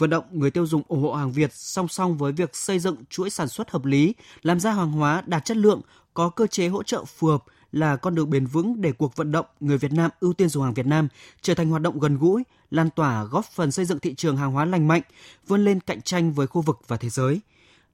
vận 0.00 0.10
động 0.10 0.24
người 0.30 0.50
tiêu 0.50 0.66
dùng 0.66 0.82
ủng 0.88 1.02
hộ 1.02 1.12
hàng 1.12 1.32
Việt 1.32 1.54
song 1.54 1.88
song 1.88 2.18
với 2.18 2.32
việc 2.32 2.56
xây 2.56 2.78
dựng 2.78 2.96
chuỗi 3.10 3.30
sản 3.30 3.48
xuất 3.48 3.70
hợp 3.70 3.84
lý, 3.84 4.14
làm 4.42 4.60
ra 4.60 4.72
hàng 4.72 4.92
hóa 4.92 5.22
đạt 5.26 5.44
chất 5.44 5.56
lượng, 5.56 5.80
có 6.14 6.28
cơ 6.28 6.46
chế 6.46 6.68
hỗ 6.68 6.82
trợ 6.82 7.04
phù 7.04 7.26
hợp 7.26 7.44
là 7.72 7.96
con 7.96 8.14
đường 8.14 8.30
bền 8.30 8.46
vững 8.46 8.80
để 8.80 8.92
cuộc 8.92 9.16
vận 9.16 9.32
động 9.32 9.46
người 9.60 9.78
Việt 9.78 9.92
Nam 9.92 10.10
ưu 10.20 10.32
tiên 10.32 10.48
dùng 10.48 10.64
hàng 10.64 10.74
Việt 10.74 10.86
Nam 10.86 11.08
trở 11.40 11.54
thành 11.54 11.70
hoạt 11.70 11.82
động 11.82 12.00
gần 12.00 12.18
gũi, 12.18 12.42
lan 12.70 12.90
tỏa 12.90 13.24
góp 13.24 13.44
phần 13.44 13.72
xây 13.72 13.84
dựng 13.84 13.98
thị 13.98 14.14
trường 14.14 14.36
hàng 14.36 14.52
hóa 14.52 14.64
lành 14.64 14.88
mạnh, 14.88 15.02
vươn 15.46 15.64
lên 15.64 15.80
cạnh 15.80 16.02
tranh 16.02 16.32
với 16.32 16.46
khu 16.46 16.60
vực 16.62 16.80
và 16.88 16.96
thế 16.96 17.08
giới. 17.08 17.40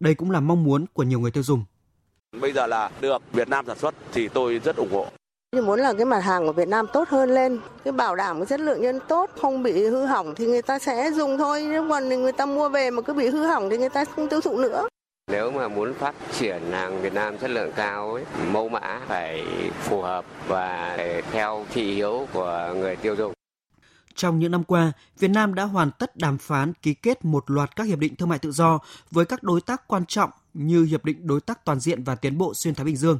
Đây 0.00 0.14
cũng 0.14 0.30
là 0.30 0.40
mong 0.40 0.64
muốn 0.64 0.85
của 0.92 1.02
nhiều 1.02 1.21
người 1.21 1.30
tiêu 1.30 1.42
dùng. 1.42 1.64
Bây 2.40 2.52
giờ 2.52 2.66
là 2.66 2.90
được 3.00 3.23
Việt 3.33 3.49
Nam 3.49 3.66
sản 3.66 3.78
xuất 3.78 3.95
thì 4.12 4.28
tôi 4.28 4.61
rất 4.64 4.76
ủng 4.76 4.92
hộ. 4.92 5.06
thì 5.52 5.61
muốn 5.61 5.80
là 5.80 5.92
cái 5.92 6.04
mặt 6.04 6.21
hàng 6.21 6.47
của 6.47 6.52
Việt 6.52 6.68
Nam 6.68 6.87
tốt 6.92 7.09
hơn 7.09 7.35
lên, 7.35 7.61
cái 7.85 7.92
bảo 7.92 8.16
đảm 8.16 8.37
cái 8.38 8.47
chất 8.47 8.61
lượng 8.61 8.83
nhân 8.83 8.99
tốt, 9.09 9.30
không 9.40 9.62
bị 9.62 9.73
hư 9.73 10.06
hỏng 10.06 10.35
thì 10.35 10.47
người 10.47 10.62
ta 10.62 10.78
sẽ 10.78 11.11
dùng 11.12 11.38
thôi. 11.38 11.66
Nếu 11.71 11.88
còn 11.88 12.09
người 12.09 12.33
ta 12.33 12.47
mua 12.47 12.68
về 12.68 12.90
mà 12.90 13.02
cứ 13.02 13.12
bị 13.12 13.28
hư 13.28 13.47
hỏng 13.47 13.71
thì 13.71 13.78
người 13.78 13.88
ta 13.88 14.04
không 14.04 14.28
tiêu 14.28 14.40
thụ 14.40 14.59
nữa. 14.59 14.88
Nếu 15.30 15.50
mà 15.50 15.68
muốn 15.68 15.95
phát 15.95 16.14
triển 16.33 16.62
hàng 16.71 17.02
Việt 17.02 17.12
Nam 17.12 17.38
chất 17.38 17.50
lượng 17.50 17.71
cao 17.76 18.14
ấy, 18.14 18.25
mẫu 18.50 18.68
mã 18.68 19.00
phải 19.06 19.45
phù 19.80 20.02
hợp 20.02 20.25
và 20.49 20.95
phải 20.97 21.23
theo 21.33 21.66
thị 21.73 21.95
hiếu 21.95 22.28
của 22.33 22.75
người 22.76 22.97
tiêu 22.97 23.16
dùng. 23.16 23.33
Trong 24.14 24.38
những 24.38 24.50
năm 24.50 24.64
qua, 24.64 24.92
Việt 25.18 25.28
Nam 25.28 25.54
đã 25.54 25.64
hoàn 25.64 25.90
tất 25.90 26.16
đàm 26.16 26.38
phán 26.38 26.73
ký 26.83 26.95
kết 26.95 27.25
một 27.25 27.50
loạt 27.50 27.76
các 27.76 27.85
hiệp 27.85 27.99
định 27.99 28.16
thương 28.16 28.28
mại 28.28 28.38
tự 28.38 28.52
do 28.52 28.78
với 29.11 29.25
các 29.25 29.42
đối 29.42 29.61
tác 29.61 29.88
quan 29.88 30.06
trọng 30.06 30.30
như 30.54 30.85
Hiệp 30.85 31.04
định 31.04 31.26
Đối 31.26 31.40
tác 31.40 31.64
Toàn 31.64 31.80
diện 31.80 32.04
và 32.04 32.14
Tiến 32.14 32.38
bộ 32.38 32.54
Xuyên 32.54 32.75
Thái 32.75 32.85
Bình 32.85 32.97
Dương. 32.97 33.18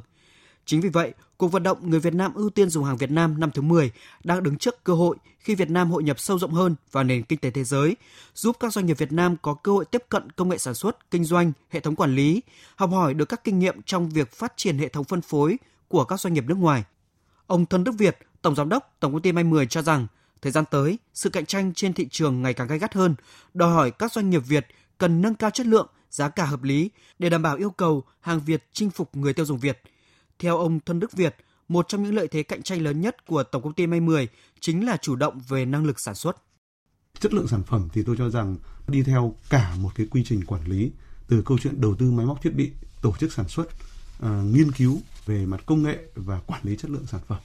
Chính 0.67 0.81
vì 0.81 0.89
vậy, 0.89 1.13
cuộc 1.37 1.47
vận 1.47 1.63
động 1.63 1.89
người 1.89 1.99
Việt 1.99 2.13
Nam 2.13 2.33
ưu 2.33 2.49
tiên 2.49 2.69
dùng 2.69 2.83
hàng 2.83 2.97
Việt 2.97 3.11
Nam 3.11 3.39
năm 3.39 3.51
thứ 3.51 3.61
10 3.61 3.91
đang 4.23 4.43
đứng 4.43 4.57
trước 4.57 4.83
cơ 4.83 4.93
hội 4.93 5.17
khi 5.39 5.55
Việt 5.55 5.69
Nam 5.69 5.91
hội 5.91 6.03
nhập 6.03 6.19
sâu 6.19 6.39
rộng 6.39 6.51
hơn 6.51 6.75
vào 6.91 7.03
nền 7.03 7.23
kinh 7.23 7.39
tế 7.39 7.51
thế 7.51 7.63
giới, 7.63 7.95
giúp 8.35 8.57
các 8.59 8.73
doanh 8.73 8.85
nghiệp 8.85 8.97
Việt 8.97 9.11
Nam 9.11 9.35
có 9.41 9.53
cơ 9.53 9.71
hội 9.71 9.85
tiếp 9.85 10.03
cận 10.09 10.31
công 10.31 10.49
nghệ 10.49 10.57
sản 10.57 10.73
xuất, 10.73 11.11
kinh 11.11 11.23
doanh, 11.23 11.51
hệ 11.69 11.79
thống 11.79 11.95
quản 11.95 12.15
lý, 12.15 12.41
học 12.75 12.91
hỏi 12.91 13.13
được 13.13 13.25
các 13.25 13.43
kinh 13.43 13.59
nghiệm 13.59 13.81
trong 13.81 14.09
việc 14.09 14.31
phát 14.31 14.53
triển 14.55 14.77
hệ 14.77 14.87
thống 14.89 15.03
phân 15.03 15.21
phối 15.21 15.57
của 15.87 16.03
các 16.03 16.19
doanh 16.19 16.33
nghiệp 16.33 16.43
nước 16.47 16.57
ngoài. 16.57 16.83
Ông 17.47 17.65
Thân 17.65 17.83
Đức 17.83 17.91
Việt, 17.97 18.17
Tổng 18.41 18.55
Giám 18.55 18.69
đốc 18.69 18.95
Tổng 18.99 19.13
công 19.13 19.21
ty 19.21 19.31
May 19.31 19.43
10 19.43 19.67
cho 19.67 19.81
rằng, 19.81 20.07
thời 20.41 20.51
gian 20.51 20.63
tới, 20.71 20.97
sự 21.13 21.29
cạnh 21.29 21.45
tranh 21.45 21.73
trên 21.73 21.93
thị 21.93 22.07
trường 22.11 22.41
ngày 22.41 22.53
càng 22.53 22.67
gay 22.67 22.79
gắt 22.79 22.93
hơn, 22.93 23.15
đòi 23.53 23.73
hỏi 23.73 23.91
các 23.91 24.11
doanh 24.11 24.29
nghiệp 24.29 24.41
Việt 24.47 24.67
cần 24.97 25.21
nâng 25.21 25.35
cao 25.35 25.49
chất 25.49 25.67
lượng, 25.67 25.87
giá 26.09 26.29
cả 26.29 26.45
hợp 26.45 26.63
lý 26.63 26.89
để 27.19 27.29
đảm 27.29 27.41
bảo 27.41 27.55
yêu 27.55 27.69
cầu 27.69 28.03
hàng 28.19 28.39
Việt 28.45 28.63
chinh 28.73 28.89
phục 28.89 29.15
người 29.15 29.33
tiêu 29.33 29.45
dùng 29.45 29.59
Việt. 29.59 29.81
Theo 30.39 30.57
ông 30.57 30.79
Thân 30.79 30.99
Đức 30.99 31.11
Việt, 31.11 31.35
một 31.67 31.85
trong 31.87 32.03
những 32.03 32.15
lợi 32.15 32.27
thế 32.27 32.43
cạnh 32.43 32.61
tranh 32.61 32.81
lớn 32.81 33.01
nhất 33.01 33.25
của 33.25 33.43
Tổng 33.43 33.63
công 33.63 33.73
ty 33.73 33.87
May 33.87 33.99
10 33.99 34.27
chính 34.59 34.85
là 34.85 34.97
chủ 34.97 35.15
động 35.15 35.39
về 35.47 35.65
năng 35.65 35.85
lực 35.85 35.99
sản 35.99 36.15
xuất. 36.15 36.37
Chất 37.19 37.33
lượng 37.33 37.47
sản 37.47 37.63
phẩm 37.63 37.87
thì 37.93 38.03
tôi 38.03 38.15
cho 38.17 38.29
rằng 38.29 38.57
đi 38.87 39.03
theo 39.03 39.35
cả 39.49 39.75
một 39.81 39.89
cái 39.95 40.07
quy 40.11 40.23
trình 40.23 40.45
quản 40.45 40.65
lý 40.65 40.91
từ 41.27 41.41
câu 41.45 41.57
chuyện 41.57 41.81
đầu 41.81 41.95
tư 41.95 42.11
máy 42.11 42.25
móc 42.25 42.41
thiết 42.41 42.55
bị, 42.55 42.71
tổ 43.01 43.13
chức 43.19 43.33
sản 43.33 43.47
xuất, 43.47 43.65
uh, 43.65 44.29
nghiên 44.53 44.71
cứu 44.71 44.99
về 45.25 45.45
mặt 45.45 45.61
công 45.65 45.83
nghệ 45.83 45.97
và 46.15 46.39
quản 46.39 46.61
lý 46.63 46.75
chất 46.75 46.91
lượng 46.91 47.05
sản 47.05 47.21
phẩm. 47.27 47.39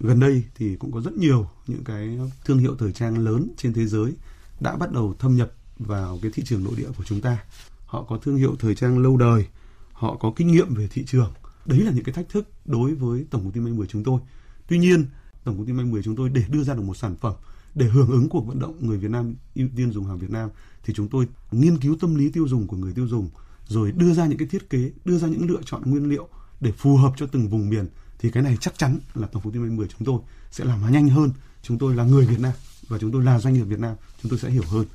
Gần 0.00 0.20
đây 0.20 0.42
thì 0.54 0.76
cũng 0.76 0.92
có 0.92 1.00
rất 1.00 1.12
nhiều 1.12 1.48
những 1.66 1.84
cái 1.84 2.18
thương 2.44 2.58
hiệu 2.58 2.76
thời 2.78 2.92
trang 2.92 3.18
lớn 3.18 3.48
trên 3.56 3.72
thế 3.72 3.86
giới 3.86 4.12
đã 4.60 4.76
bắt 4.76 4.92
đầu 4.92 5.14
thâm 5.18 5.36
nhập 5.36 5.52
vào 5.78 6.18
cái 6.22 6.30
thị 6.34 6.42
trường 6.46 6.64
nội 6.64 6.74
địa 6.76 6.88
của 6.96 7.04
chúng 7.04 7.20
ta. 7.20 7.38
Họ 7.86 8.02
có 8.02 8.18
thương 8.18 8.36
hiệu 8.36 8.56
thời 8.58 8.74
trang 8.74 8.98
lâu 8.98 9.16
đời, 9.16 9.46
họ 9.92 10.16
có 10.16 10.32
kinh 10.36 10.52
nghiệm 10.52 10.74
về 10.74 10.88
thị 10.88 11.04
trường. 11.06 11.32
Đấy 11.66 11.78
là 11.78 11.92
những 11.92 12.04
cái 12.04 12.12
thách 12.12 12.28
thức 12.28 12.48
đối 12.64 12.94
với 12.94 13.26
tổng 13.30 13.42
công 13.42 13.52
ty 13.52 13.60
May 13.60 13.72
10 13.72 13.86
chúng 13.86 14.04
tôi. 14.04 14.20
Tuy 14.68 14.78
nhiên, 14.78 15.06
tổng 15.44 15.56
công 15.56 15.66
ty 15.66 15.72
May 15.72 15.84
10 15.84 16.02
chúng 16.02 16.16
tôi 16.16 16.28
để 16.28 16.44
đưa 16.48 16.62
ra 16.62 16.74
được 16.74 16.82
một 16.82 16.96
sản 16.96 17.16
phẩm 17.16 17.34
để 17.74 17.86
hưởng 17.86 18.10
ứng 18.10 18.28
cuộc 18.28 18.46
vận 18.46 18.58
động 18.58 18.86
người 18.86 18.98
Việt 18.98 19.10
Nam 19.10 19.34
ưu 19.54 19.68
tiên 19.76 19.92
dùng 19.92 20.06
hàng 20.06 20.18
Việt 20.18 20.30
Nam 20.30 20.50
thì 20.84 20.94
chúng 20.94 21.08
tôi 21.08 21.28
nghiên 21.52 21.78
cứu 21.78 21.96
tâm 22.00 22.14
lý 22.14 22.30
tiêu 22.30 22.48
dùng 22.48 22.66
của 22.66 22.76
người 22.76 22.92
tiêu 22.92 23.06
dùng 23.06 23.30
rồi 23.66 23.92
đưa 23.92 24.14
ra 24.14 24.26
những 24.26 24.38
cái 24.38 24.48
thiết 24.48 24.70
kế, 24.70 24.90
đưa 25.04 25.18
ra 25.18 25.28
những 25.28 25.50
lựa 25.50 25.60
chọn 25.64 25.82
nguyên 25.84 26.08
liệu 26.08 26.28
để 26.60 26.72
phù 26.72 26.96
hợp 26.96 27.12
cho 27.16 27.26
từng 27.26 27.48
vùng 27.48 27.70
miền 27.70 27.86
thì 28.18 28.30
cái 28.30 28.42
này 28.42 28.56
chắc 28.60 28.78
chắn 28.78 28.98
là 29.14 29.26
tổng 29.26 29.42
công 29.42 29.52
ty 29.52 29.58
May 29.58 29.70
10 29.70 29.88
chúng 29.88 30.04
tôi 30.06 30.20
sẽ 30.50 30.64
làm 30.64 30.92
nhanh 30.92 31.08
hơn. 31.08 31.30
Chúng 31.62 31.78
tôi 31.78 31.94
là 31.94 32.04
người 32.04 32.26
Việt 32.26 32.40
Nam 32.40 32.52
và 32.88 32.98
chúng 32.98 33.12
tôi 33.12 33.24
là 33.24 33.38
doanh 33.38 33.54
nghiệp 33.54 33.64
Việt 33.64 33.78
Nam, 33.78 33.96
chúng 34.22 34.30
tôi 34.30 34.38
sẽ 34.38 34.50
hiểu 34.50 34.62
hơn. 34.68 34.86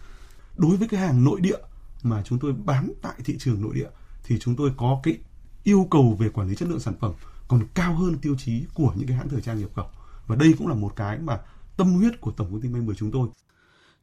Đối 0.58 0.78
với 0.78 0.88
cái 0.88 1.00
hàng 1.00 1.24
nội 1.24 1.42
địa 1.42 1.58
mà 2.04 2.24
chúng 2.26 2.40
tôi 2.40 2.54
bán 2.54 2.94
tại 3.02 3.14
thị 3.26 3.36
trường 3.40 3.62
nội 3.62 3.76
địa 3.76 3.90
thì 4.24 4.40
chúng 4.40 4.56
tôi 4.56 4.72
có 4.78 5.00
cái 5.04 5.18
yêu 5.64 5.88
cầu 5.92 6.16
về 6.20 6.30
quản 6.30 6.50
lý 6.50 6.56
chất 6.56 6.70
lượng 6.70 6.80
sản 6.80 6.94
phẩm 7.00 7.14
còn 7.48 7.68
cao 7.74 7.94
hơn 7.94 8.18
tiêu 8.22 8.36
chí 8.40 8.64
của 8.74 8.94
những 8.96 9.08
cái 9.08 9.18
hãng 9.18 9.30
thời 9.30 9.42
trang 9.42 9.60
nhập 9.60 9.70
khẩu. 9.76 9.88
Và 10.28 10.36
đây 10.36 10.54
cũng 10.58 10.68
là 10.68 10.76
một 10.76 10.96
cái 10.96 11.20
mà 11.20 11.40
tâm 11.78 11.94
huyết 11.94 12.22
của 12.22 12.32
tổng 12.32 12.48
công 12.52 12.62
ty 12.62 12.70
May 12.70 12.82
10 12.82 12.96
chúng 12.96 13.12
tôi. 13.12 13.28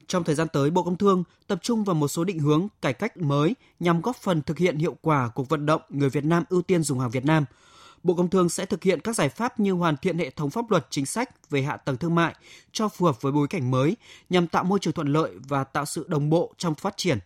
Trong 0.07 0.25
thời 0.25 0.35
gian 0.35 0.49
tới, 0.53 0.71
Bộ 0.71 0.83
Công 0.83 0.97
Thương 0.97 1.25
tập 1.47 1.59
trung 1.63 1.85
vào 1.85 1.95
một 1.95 2.09
số 2.09 2.25
định 2.25 2.39
hướng 2.39 2.69
cải 2.83 2.93
cách 2.93 3.17
mới 3.17 3.55
nhằm 3.81 4.01
góp 4.01 4.17
phần 4.17 4.43
thực 4.43 4.59
hiện 4.59 4.79
hiệu 4.79 4.97
quả 5.01 5.29
cuộc 5.35 5.49
vận 5.49 5.67
động 5.67 5.83
người 5.89 6.11
Việt 6.11 6.25
Nam 6.25 6.45
ưu 6.49 6.63
tiên 6.63 6.83
dùng 6.83 7.01
hàng 7.01 7.11
Việt 7.11 7.25
Nam. 7.25 7.45
Bộ 8.03 8.15
Công 8.15 8.31
Thương 8.31 8.49
sẽ 8.49 8.67
thực 8.67 8.83
hiện 8.83 9.01
các 9.01 9.17
giải 9.17 9.29
pháp 9.29 9.61
như 9.61 9.73
hoàn 9.73 9.97
thiện 9.97 10.19
hệ 10.19 10.31
thống 10.31 10.51
pháp 10.51 10.71
luật 10.71 10.87
chính 10.91 11.07
sách 11.07 11.51
về 11.51 11.63
hạ 11.63 11.77
tầng 11.77 11.97
thương 11.97 12.15
mại 12.15 12.35
cho 12.73 12.89
phù 12.89 13.07
hợp 13.07 13.23
với 13.23 13.33
bối 13.33 13.49
cảnh 13.49 13.71
mới 13.71 13.97
nhằm 14.31 14.47
tạo 14.47 14.65
môi 14.65 14.79
trường 14.79 14.93
thuận 14.93 15.09
lợi 15.09 15.31
và 15.49 15.65
tạo 15.65 15.85
sự 15.85 16.05
đồng 16.09 16.31
bộ 16.31 16.55
trong 16.59 16.75
phát 16.75 16.97
triển. 16.97 17.19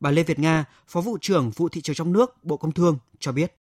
Bà 0.00 0.10
Lê 0.10 0.22
Việt 0.22 0.38
Nga, 0.38 0.64
Phó 0.88 1.00
vụ 1.00 1.18
trưởng 1.20 1.50
vụ 1.50 1.68
thị 1.68 1.80
trường 1.80 1.96
trong 1.96 2.12
nước, 2.12 2.44
Bộ 2.44 2.56
Công 2.56 2.72
Thương 2.72 2.98
cho 3.20 3.32
biết 3.32 3.61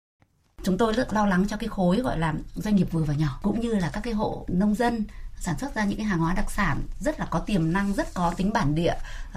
chúng 0.62 0.78
tôi 0.78 0.92
rất 0.92 1.12
lo 1.12 1.26
lắng 1.26 1.46
cho 1.48 1.56
cái 1.56 1.68
khối 1.68 2.00
gọi 2.00 2.18
là 2.18 2.34
doanh 2.54 2.76
nghiệp 2.76 2.88
vừa 2.90 3.04
và 3.04 3.14
nhỏ, 3.14 3.38
cũng 3.42 3.60
như 3.60 3.74
là 3.74 3.90
các 3.92 4.00
cái 4.00 4.14
hộ 4.14 4.46
nông 4.48 4.74
dân 4.74 5.04
sản 5.40 5.58
xuất 5.58 5.74
ra 5.74 5.84
những 5.84 5.98
cái 5.98 6.06
hàng 6.06 6.18
hóa 6.18 6.34
đặc 6.34 6.50
sản 6.50 6.82
rất 7.00 7.20
là 7.20 7.26
có 7.26 7.38
tiềm 7.38 7.72
năng, 7.72 7.92
rất 7.92 8.14
có 8.14 8.34
tính 8.36 8.52
bản 8.52 8.74
địa, 8.74 8.94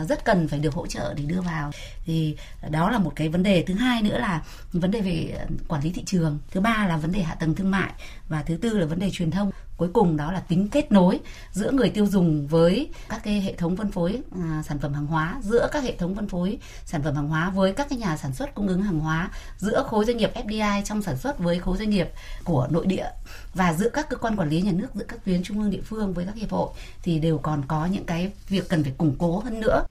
rất 0.10 0.26
cần 0.26 0.48
phải 0.48 0.60
được 0.60 0.74
hỗ 0.74 0.88
trợ 0.88 1.14
để 1.14 1.24
đưa 1.24 1.42
vào. 1.42 1.72
Thì 2.06 2.38
đó 2.70 2.90
là 2.90 2.98
một 2.98 3.14
cái 3.16 3.30
vấn 3.30 3.44
đề. 3.44 3.64
Thứ 3.68 3.74
hai 3.74 4.02
nữa 4.02 4.18
là 4.18 4.42
vấn 4.72 4.92
đề 4.92 5.02
về 5.02 5.46
quản 5.68 5.84
lý 5.84 5.92
thị 5.92 6.04
trường. 6.06 6.40
Thứ 6.52 6.62
ba 6.62 6.86
là 6.88 6.98
vấn 6.98 7.12
đề 7.12 7.24
hạ 7.24 7.36
tầng 7.36 7.56
thương 7.56 7.72
mại. 7.72 7.92
Và 8.30 8.44
thứ 8.44 8.58
tư 8.58 8.78
là 8.78 8.86
vấn 8.86 9.00
đề 9.00 9.10
truyền 9.12 9.32
thông 9.32 9.52
cuối 9.78 9.90
cùng 9.94 10.18
đó 10.18 10.32
là 10.32 10.40
tính 10.40 10.68
kết 10.72 10.92
nối 10.92 11.20
giữa 11.52 11.72
người 11.72 11.90
tiêu 11.90 12.06
dùng 12.06 12.48
với 12.48 12.90
các 13.10 13.22
cái 13.24 13.42
hệ 13.42 13.54
thống 13.56 13.76
phân 13.76 13.92
phối 13.92 14.22
à, 14.42 14.64
sản 14.68 14.80
phẩm 14.80 14.94
hàng 14.94 15.06
hóa 15.06 15.40
giữa 15.44 15.70
các 15.72 15.84
hệ 15.84 15.96
thống 15.96 16.16
phân 16.16 16.28
phối 16.28 16.58
sản 16.86 17.04
phẩm 17.04 17.16
hàng 17.16 17.28
hóa 17.28 17.50
với 17.50 17.74
các 17.74 17.88
cái 17.90 18.00
nhà 18.00 18.18
sản 18.18 18.34
xuất 18.34 18.56
cung 18.56 18.68
ứng 18.68 18.82
hàng 18.82 19.00
hóa 19.00 19.30
giữa 19.58 19.84
khối 19.88 20.06
doanh 20.06 20.18
nghiệp 20.18 20.32
FDI 20.36 20.82
trong 20.84 21.02
sản 21.02 21.18
xuất 21.18 21.40
với 21.40 21.60
khối 21.60 21.78
doanh 21.78 21.90
nghiệp 21.90 22.10
của 22.44 22.68
nội 22.70 22.86
địa 22.86 23.10
và 23.54 23.74
giữa 23.74 23.90
các 23.90 24.10
cơ 24.10 24.18
quan 24.18 24.36
quản 24.36 24.50
lý 24.50 24.62
nhà 24.62 24.72
nước 24.72 24.88
giữa 24.94 25.06
các 25.08 25.26
tuyến 25.26 25.44
trung 25.44 25.60
ương 25.62 25.72
địa 25.72 25.82
phương 25.82 26.14
với 26.14 26.26
các 26.26 26.36
hiệp 26.36 26.52
hội 26.52 26.70
thì 27.04 27.20
đều 27.20 27.38
còn 27.38 27.64
có 27.68 27.86
những 27.86 28.06
cái 28.06 28.32
việc 28.50 28.70
cần 28.70 28.84
phải 28.84 28.94
củng 28.98 29.16
cố 29.20 29.40
hơn 29.40 29.60
nữa. 29.60 29.84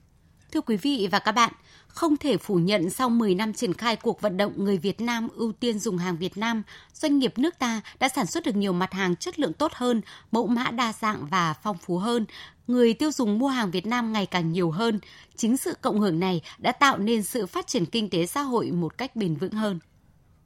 Thưa 0.55 0.61
quý 0.61 0.77
vị 0.77 1.09
và 1.13 1.19
các 1.19 1.33
bạn, 1.33 1.53
không 1.89 2.17
thể 2.17 2.37
phủ 2.37 2.55
nhận 2.55 2.91
sau 2.91 3.09
10 3.09 3.35
năm 3.35 3.53
triển 3.53 3.75
khai 3.75 3.97
cuộc 3.97 4.21
vận 4.21 4.37
động 4.37 4.53
người 4.57 4.79
Việt 4.79 5.01
Nam 5.01 5.29
ưu 5.35 5.53
tiên 5.53 5.79
dùng 5.79 5.99
hàng 5.99 6.17
Việt 6.17 6.39
Nam, 6.39 6.63
doanh 6.93 7.19
nghiệp 7.19 7.39
nước 7.39 7.59
ta 7.59 7.81
đã 7.99 8.09
sản 8.09 8.27
xuất 8.27 8.45
được 8.45 8.57
nhiều 8.57 8.73
mặt 8.73 8.93
hàng 8.93 9.17
chất 9.17 9.39
lượng 9.39 9.53
tốt 9.53 9.73
hơn, 9.75 10.01
mẫu 10.33 10.47
mã 10.47 10.71
đa 10.71 10.93
dạng 10.93 11.27
và 11.27 11.55
phong 11.63 11.79
phú 11.79 11.99
hơn. 11.99 12.27
Người 12.67 12.95
tiêu 12.95 13.13
dùng 13.13 13.39
mua 13.39 13.49
hàng 13.49 13.71
Việt 13.71 13.87
Nam 13.87 14.13
ngày 14.13 14.27
càng 14.27 14.53
nhiều 14.53 14.71
hơn. 14.71 15.01
Chính 15.37 15.57
sự 15.57 15.75
cộng 15.81 16.01
hưởng 16.01 16.21
này 16.21 16.43
đã 16.59 16.73
tạo 16.73 16.99
nên 16.99 17.23
sự 17.23 17.47
phát 17.47 17.67
triển 17.67 17.87
kinh 17.87 18.11
tế 18.11 18.27
xã 18.27 18.43
hội 18.43 18.71
một 18.71 18.99
cách 18.99 19.17
bền 19.17 19.37
vững 19.37 19.53
hơn. 19.53 19.79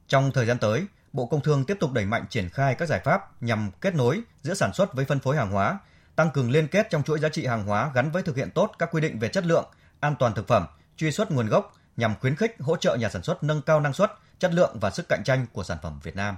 Trong 0.07 0.31
thời 0.33 0.45
gian 0.45 0.57
tới, 0.57 0.85
Bộ 1.13 1.25
Công 1.25 1.41
Thương 1.41 1.65
tiếp 1.65 1.77
tục 1.79 1.91
đẩy 1.91 2.05
mạnh 2.05 2.25
triển 2.29 2.49
khai 2.49 2.75
các 2.75 2.89
giải 2.89 3.01
pháp 3.05 3.41
nhằm 3.43 3.71
kết 3.81 3.95
nối 3.95 4.21
giữa 4.41 4.53
sản 4.53 4.73
xuất 4.73 4.93
với 4.93 5.05
phân 5.05 5.19
phối 5.19 5.37
hàng 5.37 5.51
hóa, 5.51 5.79
tăng 6.15 6.31
cường 6.31 6.51
liên 6.51 6.67
kết 6.67 6.87
trong 6.89 7.03
chuỗi 7.03 7.19
giá 7.19 7.29
trị 7.29 7.45
hàng 7.45 7.65
hóa 7.65 7.91
gắn 7.95 8.11
với 8.11 8.23
thực 8.23 8.35
hiện 8.35 8.49
tốt 8.51 8.71
các 8.79 8.89
quy 8.91 9.01
định 9.01 9.19
về 9.19 9.27
chất 9.27 9.45
lượng, 9.45 9.65
an 9.99 10.15
toàn 10.19 10.33
thực 10.35 10.47
phẩm, 10.47 10.65
truy 10.97 11.11
xuất 11.11 11.31
nguồn 11.31 11.47
gốc 11.47 11.73
nhằm 11.97 12.15
khuyến 12.21 12.35
khích 12.35 12.55
hỗ 12.59 12.75
trợ 12.75 12.95
nhà 12.95 13.09
sản 13.09 13.23
xuất 13.23 13.43
nâng 13.43 13.61
cao 13.61 13.79
năng 13.79 13.93
suất, 13.93 14.11
chất 14.39 14.53
lượng 14.53 14.77
và 14.81 14.89
sức 14.89 15.09
cạnh 15.09 15.23
tranh 15.25 15.45
của 15.53 15.63
sản 15.63 15.77
phẩm 15.81 15.99
Việt 16.03 16.15
Nam. 16.15 16.35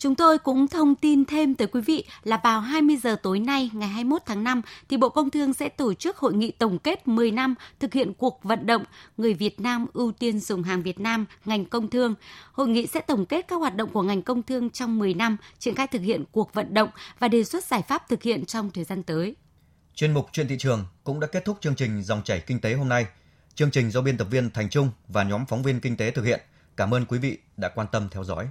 Chúng 0.00 0.14
tôi 0.14 0.38
cũng 0.38 0.68
thông 0.68 0.94
tin 0.94 1.24
thêm 1.24 1.54
tới 1.54 1.66
quý 1.66 1.80
vị 1.80 2.04
là 2.24 2.40
vào 2.44 2.60
20 2.60 2.96
giờ 2.96 3.16
tối 3.22 3.38
nay 3.38 3.70
ngày 3.72 3.88
21 3.88 4.22
tháng 4.26 4.44
5 4.44 4.62
thì 4.88 4.96
Bộ 4.96 5.08
Công 5.08 5.30
Thương 5.30 5.54
sẽ 5.54 5.68
tổ 5.68 5.94
chức 5.94 6.16
hội 6.16 6.34
nghị 6.34 6.50
tổng 6.50 6.78
kết 6.78 7.08
10 7.08 7.30
năm 7.30 7.54
thực 7.80 7.92
hiện 7.92 8.14
cuộc 8.14 8.40
vận 8.42 8.66
động 8.66 8.84
người 9.16 9.34
Việt 9.34 9.60
Nam 9.60 9.86
ưu 9.92 10.12
tiên 10.12 10.40
dùng 10.40 10.62
hàng 10.62 10.82
Việt 10.82 11.00
Nam 11.00 11.26
ngành 11.44 11.64
công 11.64 11.90
thương. 11.90 12.14
Hội 12.52 12.68
nghị 12.68 12.86
sẽ 12.86 13.00
tổng 13.00 13.26
kết 13.26 13.48
các 13.48 13.56
hoạt 13.56 13.76
động 13.76 13.90
của 13.92 14.02
ngành 14.02 14.22
công 14.22 14.42
thương 14.42 14.70
trong 14.70 14.98
10 14.98 15.14
năm 15.14 15.36
triển 15.58 15.74
khai 15.74 15.86
thực 15.86 16.02
hiện 16.02 16.24
cuộc 16.32 16.54
vận 16.54 16.74
động 16.74 16.88
và 17.18 17.28
đề 17.28 17.44
xuất 17.44 17.64
giải 17.64 17.82
pháp 17.88 18.08
thực 18.08 18.22
hiện 18.22 18.46
trong 18.46 18.70
thời 18.70 18.84
gian 18.84 19.02
tới. 19.02 19.36
Chuyên 20.00 20.12
mục 20.14 20.26
chuyện 20.32 20.48
thị 20.48 20.58
trường 20.58 20.86
cũng 21.04 21.20
đã 21.20 21.26
kết 21.26 21.44
thúc 21.44 21.58
chương 21.60 21.74
trình 21.74 22.02
dòng 22.02 22.22
chảy 22.24 22.40
kinh 22.40 22.60
tế 22.60 22.74
hôm 22.74 22.88
nay. 22.88 23.06
Chương 23.54 23.70
trình 23.70 23.90
do 23.90 24.00
biên 24.00 24.16
tập 24.16 24.26
viên 24.30 24.50
Thành 24.50 24.68
Trung 24.68 24.90
và 25.08 25.22
nhóm 25.22 25.46
phóng 25.46 25.62
viên 25.62 25.80
kinh 25.80 25.96
tế 25.96 26.10
thực 26.10 26.24
hiện. 26.24 26.40
Cảm 26.76 26.94
ơn 26.94 27.04
quý 27.04 27.18
vị 27.18 27.38
đã 27.56 27.68
quan 27.68 27.86
tâm 27.92 28.08
theo 28.10 28.24
dõi. 28.24 28.48